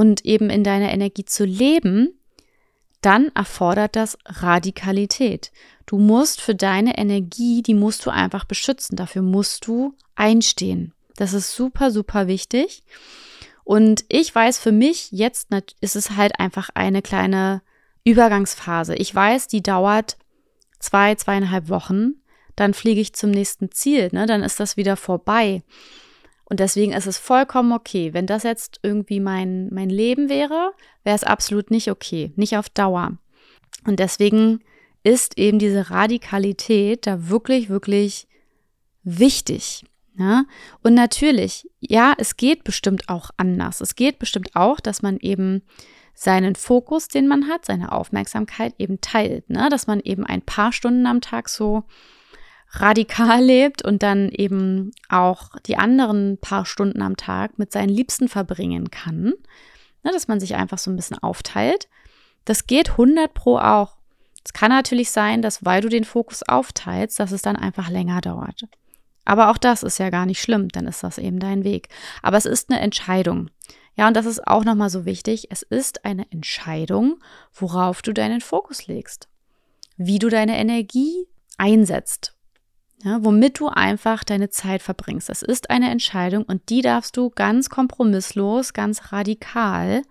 und 0.00 0.24
eben 0.24 0.48
in 0.48 0.64
deiner 0.64 0.90
Energie 0.94 1.26
zu 1.26 1.44
leben, 1.44 2.18
dann 3.02 3.30
erfordert 3.34 3.96
das 3.96 4.16
Radikalität. 4.24 5.52
Du 5.84 5.98
musst 5.98 6.40
für 6.40 6.54
deine 6.54 6.96
Energie, 6.96 7.60
die 7.60 7.74
musst 7.74 8.06
du 8.06 8.10
einfach 8.10 8.46
beschützen. 8.46 8.96
Dafür 8.96 9.20
musst 9.20 9.66
du 9.66 9.94
einstehen. 10.14 10.94
Das 11.16 11.34
ist 11.34 11.54
super, 11.54 11.90
super 11.90 12.28
wichtig. 12.28 12.82
Und 13.62 14.06
ich 14.08 14.34
weiß 14.34 14.58
für 14.58 14.72
mich, 14.72 15.12
jetzt 15.12 15.48
ist 15.82 15.96
es 15.96 16.12
halt 16.12 16.40
einfach 16.40 16.70
eine 16.72 17.02
kleine 17.02 17.60
Übergangsphase. 18.02 18.94
Ich 18.94 19.14
weiß, 19.14 19.48
die 19.48 19.62
dauert 19.62 20.16
zwei, 20.78 21.14
zweieinhalb 21.14 21.68
Wochen. 21.68 22.22
Dann 22.56 22.72
fliege 22.72 23.02
ich 23.02 23.12
zum 23.12 23.32
nächsten 23.32 23.70
Ziel. 23.70 24.08
Ne? 24.12 24.24
Dann 24.24 24.42
ist 24.42 24.60
das 24.60 24.78
wieder 24.78 24.96
vorbei. 24.96 25.62
Und 26.50 26.60
deswegen 26.60 26.92
ist 26.92 27.06
es 27.06 27.16
vollkommen 27.16 27.72
okay. 27.72 28.12
Wenn 28.12 28.26
das 28.26 28.42
jetzt 28.42 28.80
irgendwie 28.82 29.20
mein, 29.20 29.72
mein 29.72 29.88
Leben 29.88 30.28
wäre, 30.28 30.72
wäre 31.04 31.16
es 31.16 31.24
absolut 31.24 31.70
nicht 31.70 31.90
okay, 31.90 32.32
nicht 32.34 32.56
auf 32.56 32.68
Dauer. 32.68 33.16
Und 33.86 34.00
deswegen 34.00 34.60
ist 35.04 35.38
eben 35.38 35.60
diese 35.60 35.90
Radikalität 35.90 37.06
da 37.06 37.28
wirklich, 37.28 37.68
wirklich 37.70 38.26
wichtig. 39.04 39.84
Ja? 40.18 40.44
Und 40.82 40.94
natürlich, 40.94 41.70
ja, 41.78 42.14
es 42.18 42.36
geht 42.36 42.64
bestimmt 42.64 43.08
auch 43.08 43.30
anders. 43.36 43.80
Es 43.80 43.94
geht 43.94 44.18
bestimmt 44.18 44.56
auch, 44.56 44.80
dass 44.80 45.02
man 45.02 45.18
eben 45.18 45.62
seinen 46.14 46.56
Fokus, 46.56 47.06
den 47.06 47.28
man 47.28 47.46
hat, 47.46 47.64
seine 47.64 47.92
Aufmerksamkeit 47.92 48.74
eben 48.76 49.00
teilt. 49.00 49.48
Ne? 49.48 49.68
Dass 49.70 49.86
man 49.86 50.00
eben 50.00 50.26
ein 50.26 50.42
paar 50.42 50.72
Stunden 50.72 51.06
am 51.06 51.20
Tag 51.20 51.48
so 51.48 51.84
radikal 52.72 53.42
lebt 53.42 53.82
und 53.84 54.02
dann 54.02 54.28
eben 54.28 54.92
auch 55.08 55.50
die 55.66 55.76
anderen 55.76 56.38
paar 56.38 56.64
Stunden 56.64 57.02
am 57.02 57.16
Tag 57.16 57.58
mit 57.58 57.72
seinen 57.72 57.88
Liebsten 57.88 58.28
verbringen 58.28 58.90
kann. 58.90 59.34
Ne, 60.02 60.12
dass 60.12 60.28
man 60.28 60.40
sich 60.40 60.54
einfach 60.54 60.78
so 60.78 60.90
ein 60.90 60.96
bisschen 60.96 61.18
aufteilt. 61.18 61.88
Das 62.44 62.66
geht 62.66 62.90
100 62.90 63.34
pro 63.34 63.58
auch. 63.58 63.96
Es 64.44 64.54
kann 64.54 64.70
natürlich 64.70 65.10
sein, 65.10 65.42
dass 65.42 65.64
weil 65.64 65.82
du 65.82 65.88
den 65.88 66.04
Fokus 66.04 66.42
aufteilst, 66.42 67.18
dass 67.20 67.32
es 67.32 67.42
dann 67.42 67.56
einfach 67.56 67.90
länger 67.90 68.20
dauert. 68.22 68.66
Aber 69.26 69.50
auch 69.50 69.58
das 69.58 69.82
ist 69.82 69.98
ja 69.98 70.08
gar 70.08 70.24
nicht 70.24 70.40
schlimm, 70.40 70.68
dann 70.70 70.86
ist 70.86 71.02
das 71.02 71.18
eben 71.18 71.38
dein 71.38 71.64
Weg. 71.64 71.88
Aber 72.22 72.38
es 72.38 72.46
ist 72.46 72.70
eine 72.70 72.80
Entscheidung. 72.80 73.50
Ja, 73.94 74.08
und 74.08 74.16
das 74.16 74.24
ist 74.24 74.46
auch 74.46 74.64
nochmal 74.64 74.88
so 74.88 75.04
wichtig. 75.04 75.48
Es 75.50 75.62
ist 75.62 76.06
eine 76.06 76.24
Entscheidung, 76.30 77.20
worauf 77.52 78.00
du 78.00 78.14
deinen 78.14 78.40
Fokus 78.40 78.86
legst. 78.86 79.28
Wie 79.98 80.18
du 80.18 80.30
deine 80.30 80.56
Energie 80.56 81.28
einsetzt 81.58 82.34
ja, 83.02 83.24
womit 83.24 83.58
du 83.60 83.68
einfach 83.68 84.24
deine 84.24 84.50
Zeit 84.50 84.82
verbringst. 84.82 85.28
Das 85.28 85.42
ist 85.42 85.70
eine 85.70 85.90
Entscheidung 85.90 86.44
und 86.44 86.68
die 86.68 86.82
darfst 86.82 87.16
du 87.16 87.30
ganz 87.30 87.70
kompromisslos, 87.70 88.72
ganz 88.72 89.12
radikal 89.12 90.02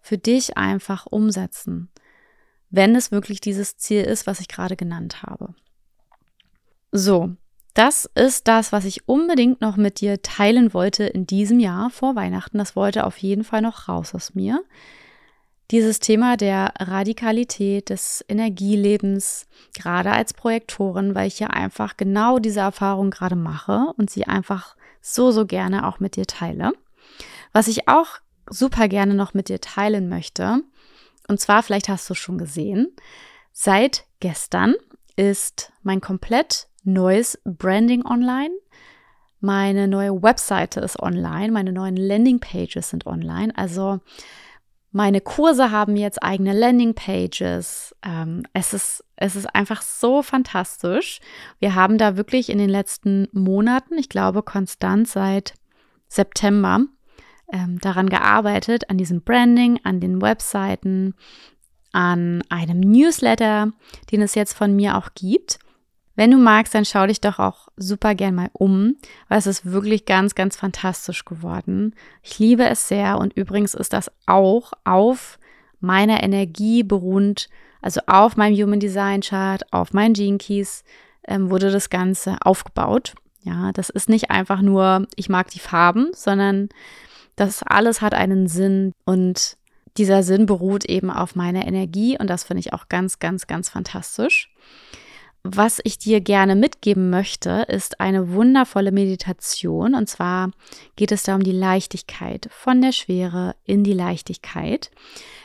für 0.00 0.18
dich 0.18 0.56
einfach 0.56 1.06
umsetzen, 1.06 1.88
wenn 2.70 2.96
es 2.96 3.12
wirklich 3.12 3.40
dieses 3.40 3.76
Ziel 3.76 4.02
ist, 4.02 4.26
was 4.26 4.40
ich 4.40 4.48
gerade 4.48 4.76
genannt 4.76 5.22
habe. 5.22 5.54
So, 6.90 7.30
das 7.74 8.08
ist 8.14 8.48
das, 8.48 8.72
was 8.72 8.84
ich 8.84 9.08
unbedingt 9.08 9.60
noch 9.60 9.76
mit 9.76 10.00
dir 10.00 10.22
teilen 10.22 10.74
wollte 10.74 11.04
in 11.04 11.26
diesem 11.26 11.58
Jahr 11.58 11.90
vor 11.90 12.14
Weihnachten. 12.16 12.58
Das 12.58 12.76
wollte 12.76 13.04
auf 13.04 13.18
jeden 13.18 13.44
Fall 13.44 13.62
noch 13.62 13.88
raus 13.88 14.14
aus 14.14 14.34
mir 14.34 14.62
dieses 15.70 15.98
Thema 15.98 16.36
der 16.36 16.72
Radikalität 16.78 17.90
des 17.90 18.24
Energielebens, 18.28 19.46
gerade 19.74 20.12
als 20.12 20.34
Projektorin, 20.34 21.14
weil 21.14 21.26
ich 21.26 21.40
ja 21.40 21.48
einfach 21.48 21.96
genau 21.96 22.38
diese 22.38 22.60
Erfahrung 22.60 23.10
gerade 23.10 23.36
mache 23.36 23.92
und 23.96 24.10
sie 24.10 24.26
einfach 24.26 24.76
so, 25.00 25.30
so 25.30 25.46
gerne 25.46 25.86
auch 25.86 26.00
mit 26.00 26.16
dir 26.16 26.26
teile. 26.26 26.72
Was 27.52 27.68
ich 27.68 27.88
auch 27.88 28.18
super 28.48 28.88
gerne 28.88 29.14
noch 29.14 29.32
mit 29.34 29.48
dir 29.48 29.60
teilen 29.60 30.08
möchte, 30.08 30.62
und 31.28 31.40
zwar, 31.40 31.62
vielleicht 31.62 31.88
hast 31.88 32.08
du 32.10 32.14
schon 32.14 32.38
gesehen, 32.38 32.94
seit 33.52 34.04
gestern 34.20 34.74
ist 35.16 35.72
mein 35.82 36.00
komplett 36.00 36.68
neues 36.82 37.40
Branding 37.44 38.04
online. 38.04 38.54
Meine 39.40 39.88
neue 39.88 40.22
Webseite 40.22 40.80
ist 40.80 41.00
online, 41.00 41.52
meine 41.52 41.72
neuen 41.72 41.96
Landingpages 41.96 42.90
sind 42.90 43.06
online. 43.06 43.56
Also 43.56 44.00
meine 44.94 45.20
Kurse 45.20 45.72
haben 45.72 45.96
jetzt 45.96 46.22
eigene 46.22 46.52
Landingpages. 46.52 47.96
Ähm, 48.06 48.44
es, 48.52 48.72
ist, 48.72 49.04
es 49.16 49.34
ist 49.34 49.52
einfach 49.52 49.82
so 49.82 50.22
fantastisch. 50.22 51.18
Wir 51.58 51.74
haben 51.74 51.98
da 51.98 52.16
wirklich 52.16 52.48
in 52.48 52.58
den 52.58 52.70
letzten 52.70 53.26
Monaten, 53.32 53.98
ich 53.98 54.08
glaube 54.08 54.44
konstant 54.44 55.08
seit 55.08 55.54
September, 56.06 56.84
ähm, 57.52 57.80
daran 57.80 58.08
gearbeitet, 58.08 58.88
an 58.88 58.96
diesem 58.96 59.22
Branding, 59.22 59.80
an 59.82 59.98
den 59.98 60.22
Webseiten, 60.22 61.14
an 61.90 62.44
einem 62.48 62.78
Newsletter, 62.78 63.72
den 64.12 64.22
es 64.22 64.36
jetzt 64.36 64.52
von 64.52 64.76
mir 64.76 64.96
auch 64.96 65.08
gibt. 65.16 65.58
Wenn 66.16 66.30
du 66.30 66.36
magst, 66.36 66.74
dann 66.74 66.84
schau 66.84 67.06
dich 67.06 67.20
doch 67.20 67.38
auch 67.38 67.68
super 67.76 68.14
gern 68.14 68.34
mal 68.34 68.50
um, 68.52 68.96
weil 69.28 69.38
es 69.38 69.46
ist 69.46 69.70
wirklich 69.70 70.04
ganz, 70.04 70.34
ganz 70.34 70.56
fantastisch 70.56 71.24
geworden. 71.24 71.94
Ich 72.22 72.38
liebe 72.38 72.64
es 72.64 72.86
sehr 72.86 73.18
und 73.18 73.32
übrigens 73.32 73.74
ist 73.74 73.92
das 73.92 74.10
auch 74.26 74.72
auf 74.84 75.38
meiner 75.80 76.22
Energie 76.22 76.82
beruhend, 76.84 77.48
also 77.82 78.00
auf 78.06 78.36
meinem 78.36 78.56
Human 78.56 78.80
Design 78.80 79.22
Chart, 79.22 79.62
auf 79.72 79.92
meinen 79.92 80.14
Gene 80.14 80.38
Keys 80.38 80.84
ähm, 81.26 81.50
wurde 81.50 81.70
das 81.70 81.90
Ganze 81.90 82.38
aufgebaut. 82.42 83.14
Ja, 83.42 83.72
das 83.72 83.90
ist 83.90 84.08
nicht 84.08 84.30
einfach 84.30 84.62
nur, 84.62 85.06
ich 85.16 85.28
mag 85.28 85.50
die 85.50 85.58
Farben, 85.58 86.08
sondern 86.14 86.68
das 87.36 87.62
alles 87.64 88.00
hat 88.00 88.14
einen 88.14 88.46
Sinn 88.46 88.92
und 89.04 89.56
dieser 89.96 90.22
Sinn 90.22 90.46
beruht 90.46 90.84
eben 90.84 91.10
auf 91.10 91.34
meiner 91.34 91.66
Energie 91.66 92.16
und 92.18 92.28
das 92.28 92.44
finde 92.44 92.60
ich 92.60 92.72
auch 92.72 92.88
ganz, 92.88 93.18
ganz, 93.18 93.46
ganz 93.46 93.68
fantastisch 93.68 94.50
was 95.46 95.78
ich 95.84 95.98
dir 95.98 96.22
gerne 96.22 96.56
mitgeben 96.56 97.10
möchte, 97.10 97.66
ist 97.68 98.00
eine 98.00 98.32
wundervolle 98.32 98.92
Meditation. 98.92 99.94
Und 99.94 100.08
zwar 100.08 100.50
geht 100.96 101.12
es 101.12 101.24
da 101.24 101.34
um 101.34 101.42
die 101.42 101.52
Leichtigkeit, 101.52 102.48
von 102.50 102.80
der 102.80 102.92
Schwere 102.92 103.54
in 103.66 103.84
die 103.84 103.92
Leichtigkeit. 103.92 104.90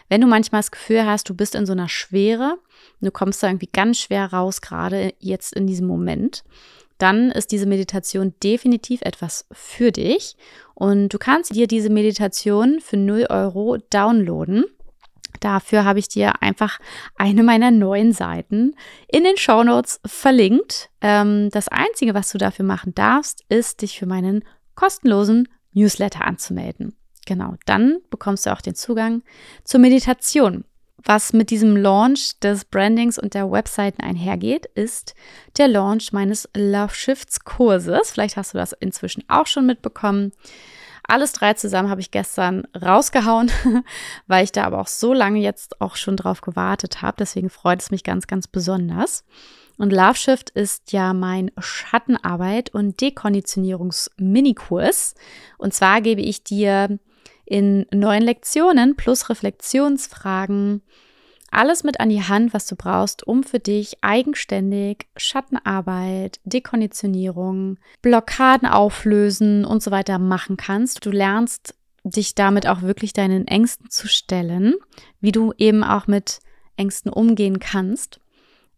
Wenn 0.08 0.22
du 0.22 0.28
manchmal 0.28 0.60
das 0.60 0.72
Gefühl 0.72 1.06
hast, 1.06 1.28
du 1.28 1.34
bist 1.34 1.54
in 1.54 1.66
so 1.66 1.74
einer 1.74 1.90
Schwere, 1.90 2.58
du 3.02 3.12
kommst 3.12 3.44
da 3.44 3.48
irgendwie 3.48 3.70
ganz 3.72 4.00
schwer 4.00 4.32
raus, 4.32 4.62
gerade 4.62 5.14
jetzt 5.20 5.54
in 5.54 5.68
diesem 5.68 5.88
Moment, 5.88 6.46
dann 6.98 7.30
ist 7.30 7.52
diese 7.52 7.66
Meditation 7.66 8.34
definitiv 8.42 9.02
etwas 9.02 9.48
für 9.52 9.92
dich. 9.92 10.38
Und 10.76 11.10
du 11.10 11.18
kannst 11.18 11.54
dir 11.54 11.68
diese 11.68 11.90
Meditation 11.90 12.80
für 12.80 12.98
0 12.98 13.28
Euro 13.30 13.78
downloaden. 13.90 14.64
Dafür 15.40 15.86
habe 15.86 16.00
ich 16.00 16.08
dir 16.08 16.42
einfach 16.42 16.80
eine 17.16 17.44
meiner 17.44 17.72
neuen 17.72 18.12
Seiten 18.12 18.76
in 19.08 19.24
den 19.24 19.38
Show 19.38 19.64
Notes 19.64 20.00
verlinkt. 20.06 20.90
Ähm, 21.02 21.50
das 21.52 21.68
Einzige, 21.68 22.14
was 22.14 22.32
du 22.32 22.38
dafür 22.38 22.66
machen 22.66 22.94
darfst, 22.94 23.46
ist, 23.50 23.82
dich 23.82 23.98
für 23.98 24.06
meinen 24.06 24.44
kostenlosen 24.76 25.48
Newsletter 25.74 26.26
anzumelden. 26.26 26.96
Genau, 27.26 27.56
dann 27.66 28.00
bekommst 28.10 28.46
du 28.46 28.52
auch 28.52 28.62
den 28.62 28.76
Zugang 28.76 29.22
zur 29.64 29.80
Meditation. 29.80 30.64
Was 31.04 31.32
mit 31.32 31.50
diesem 31.50 31.78
Launch 31.78 32.40
des 32.40 32.66
Brandings 32.66 33.18
und 33.18 33.34
der 33.34 33.52
Webseiten 33.52 34.02
einhergeht, 34.02 34.66
ist 34.66 35.14
der 35.58 35.68
Launch 35.68 36.12
meines 36.12 36.50
Love 36.56 36.94
Shifts 36.94 37.42
Kurses. 37.42 38.12
Vielleicht 38.12 38.36
hast 38.36 38.54
du 38.54 38.58
das 38.58 38.74
inzwischen 38.74 39.24
auch 39.30 39.48
schon 39.48 39.66
mitbekommen. 39.66 40.32
Alles 41.10 41.34
drei 41.34 41.56
zusammen 41.56 41.90
habe 41.90 42.02
ich 42.02 42.12
gestern 42.12 42.68
rausgehauen, 42.80 43.52
weil 44.28 44.44
ich 44.44 44.52
da 44.52 44.66
aber 44.66 44.80
auch 44.80 44.88
so 44.88 45.12
lange 45.14 45.40
jetzt 45.40 45.82
auch 45.82 45.96
schon 45.96 46.16
drauf 46.16 46.42
gewartet 46.42 47.02
habe. 47.02 47.18
Deswegen 47.20 47.50
freut 47.50 47.82
es 47.82 47.90
mich 47.92 48.04
ganz, 48.04 48.28
ganz 48.28 48.48
besonders. 48.48 49.26
Und 49.78 49.92
Love 49.92 50.16
Shift 50.16 50.52
ist 50.52 50.92
ja 50.92 51.14
mein 51.14 51.50
Schattenarbeit 51.58 52.72
und 52.74 53.02
Dekonditionierungs-Minikurs. 53.02 55.16
Und 55.58 55.74
zwar 55.74 56.02
gebe 56.02 56.22
ich 56.22 56.44
dir 56.44 57.00
in 57.46 57.88
neun 57.92 58.22
Lektionen 58.22 58.96
plus 58.96 59.30
Reflexionsfragen 59.30 60.84
alles 61.52 61.84
mit 61.84 62.00
an 62.00 62.10
die 62.10 62.24
Hand, 62.24 62.54
was 62.54 62.66
du 62.68 62.76
brauchst, 62.76 63.26
um 63.26 63.44
für 63.44 63.60
dich 63.60 63.98
eigenständig 64.02 65.08
Schattenarbeit, 65.18 66.40
Dekonditionierung, 66.44 67.78
Blockaden 68.02 68.68
auflösen 68.68 69.66
und 69.66 69.82
so 69.82 69.92
weiter 69.92 70.20
machen 70.20 70.58
kannst. 70.58 71.06
Du 71.06 71.12
lernst 71.12 71.76
dich 72.04 72.36
damit 72.36 72.68
auch 72.68 72.82
wirklich 72.82 73.14
deinen 73.14 73.48
Ängsten 73.48 73.90
zu 73.90 74.08
stellen, 74.08 74.76
wie 75.20 75.32
du 75.32 75.54
eben 75.58 75.84
auch 75.84 76.08
mit 76.08 76.40
Ängsten 76.78 77.12
umgehen 77.12 77.60
kannst. 77.60 78.20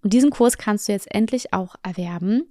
Und 0.04 0.14
diesen 0.14 0.32
Kurs 0.32 0.58
kannst 0.58 0.88
du 0.88 0.94
jetzt 0.94 1.14
endlich 1.14 1.54
auch 1.54 1.76
erwerben. 1.84 2.50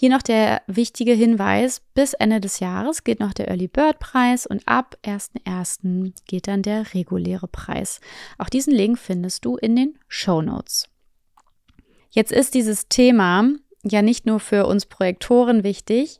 Hier 0.00 0.08
noch 0.08 0.22
der 0.22 0.62
wichtige 0.66 1.12
Hinweis, 1.12 1.82
bis 1.92 2.14
Ende 2.14 2.40
des 2.40 2.58
Jahres 2.58 3.04
geht 3.04 3.20
noch 3.20 3.34
der 3.34 3.48
Early 3.48 3.68
Bird 3.68 3.98
Preis 3.98 4.46
und 4.46 4.66
ab 4.66 4.96
1.1. 5.04 6.14
geht 6.26 6.48
dann 6.48 6.62
der 6.62 6.94
reguläre 6.94 7.46
Preis. 7.46 8.00
Auch 8.38 8.48
diesen 8.48 8.72
Link 8.72 8.98
findest 8.98 9.44
du 9.44 9.58
in 9.58 9.76
den 9.76 9.98
Show 10.08 10.40
Notes. 10.40 10.88
Jetzt 12.08 12.32
ist 12.32 12.54
dieses 12.54 12.88
Thema 12.88 13.50
ja 13.82 14.00
nicht 14.00 14.24
nur 14.24 14.40
für 14.40 14.64
uns 14.64 14.86
Projektoren 14.86 15.64
wichtig, 15.64 16.18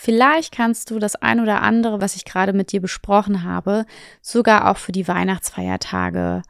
Vielleicht 0.00 0.54
kannst 0.54 0.92
du 0.92 1.00
das 1.00 1.16
ein 1.16 1.40
oder 1.40 1.60
andere, 1.60 2.00
was 2.00 2.14
ich 2.14 2.24
gerade 2.24 2.52
mit 2.52 2.70
dir 2.70 2.80
besprochen 2.80 3.42
habe, 3.42 3.84
sogar 4.22 4.70
auch 4.70 4.76
für 4.76 4.92
die 4.92 5.08
Weihnachtsfeiertage 5.08 6.42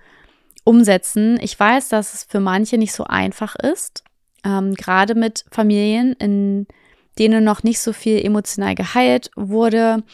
umsetzen. 0.65 1.41
Ich 1.41 1.59
weiß, 1.59 1.89
dass 1.89 2.13
es 2.13 2.25
für 2.25 2.41
manche 2.41 2.77
nicht 2.77 2.93
so 2.93 3.05
einfach 3.05 3.57
ist, 3.57 4.05
ähm, 4.45 4.75
gerade 4.75 5.15
mit 5.15 5.45
Familien, 5.51 6.13
in 6.15 6.67
denen 7.19 7.45
noch 7.45 7.63
nicht 7.63 7.81
so 7.81 7.93
viel 7.93 8.25
emotional 8.25 8.75
geheilt 8.75 9.31
wurde, 9.35 10.05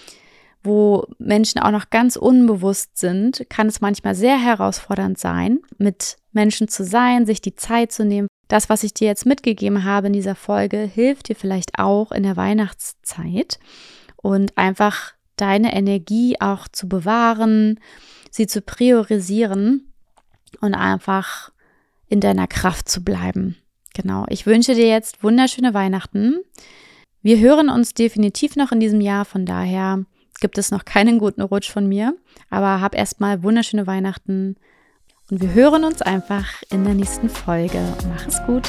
wo 0.63 1.07
Menschen 1.19 1.61
auch 1.61 1.71
noch 1.71 1.91
ganz 1.91 2.17
unbewusst 2.17 2.97
sind, 2.97 3.47
kann 3.51 3.67
es 3.67 3.83
manchmal 3.83 4.15
sehr 4.15 4.39
herausfordernd 4.39 5.19
sein, 5.19 5.61
mit 5.77 6.17
Menschen 6.33 6.69
zu 6.69 6.85
sein, 6.85 7.27
sich 7.27 7.43
die 7.43 7.55
Zeit 7.55 7.93
zu 7.93 8.05
nehmen. 8.05 8.29
Das, 8.49 8.71
was 8.71 8.83
ich 8.83 8.95
dir 8.95 9.07
jetzt 9.07 9.27
mitgegeben 9.27 9.85
habe 9.85 10.07
in 10.07 10.13
dieser 10.15 10.35
Folge, 10.35 10.79
hilft 10.79 11.29
dir 11.29 11.37
vielleicht 11.37 11.79
auch 11.79 12.13
in 12.13 12.23
der 12.23 12.37
Weihnachtszeit 12.37 13.59
und 14.17 14.57
einfach 14.57 15.13
deine 15.37 15.75
Energie 15.75 16.37
auch 16.41 16.67
zu 16.69 16.89
bewahren, 16.89 17.79
sie 18.31 18.47
zu 18.47 18.63
priorisieren 18.63 19.93
und 20.61 20.75
einfach 20.75 21.53
in 22.09 22.21
deiner 22.21 22.47
Kraft 22.47 22.89
zu 22.89 23.05
bleiben. 23.05 23.57
Genau, 23.95 24.27
ich 24.29 24.45
wünsche 24.45 24.75
dir 24.75 24.89
jetzt 24.89 25.23
wunderschöne 25.23 25.73
Weihnachten. 25.73 26.41
Wir 27.23 27.39
hören 27.39 27.71
uns 27.71 27.95
definitiv 27.95 28.57
noch 28.57 28.73
in 28.73 28.81
diesem 28.81 29.01
Jahr, 29.01 29.25
von 29.25 29.47
daher 29.47 30.05
gibt 30.41 30.59
es 30.59 30.71
noch 30.71 30.85
keinen 30.85 31.19
guten 31.19 31.41
Rutsch 31.41 31.71
von 31.71 31.89
mir, 31.89 32.15
aber 32.51 32.81
hab 32.81 32.95
erstmal 32.95 33.43
wunderschöne 33.43 33.87
Weihnachten 33.87 34.57
und 35.31 35.41
wir 35.41 35.55
hören 35.55 35.85
uns 35.85 36.03
einfach 36.03 36.63
in 36.71 36.85
der 36.85 36.95
nächsten 36.95 37.31
Folge. 37.31 37.81
Mach 38.11 38.27
es 38.27 38.45
gut. 38.45 38.69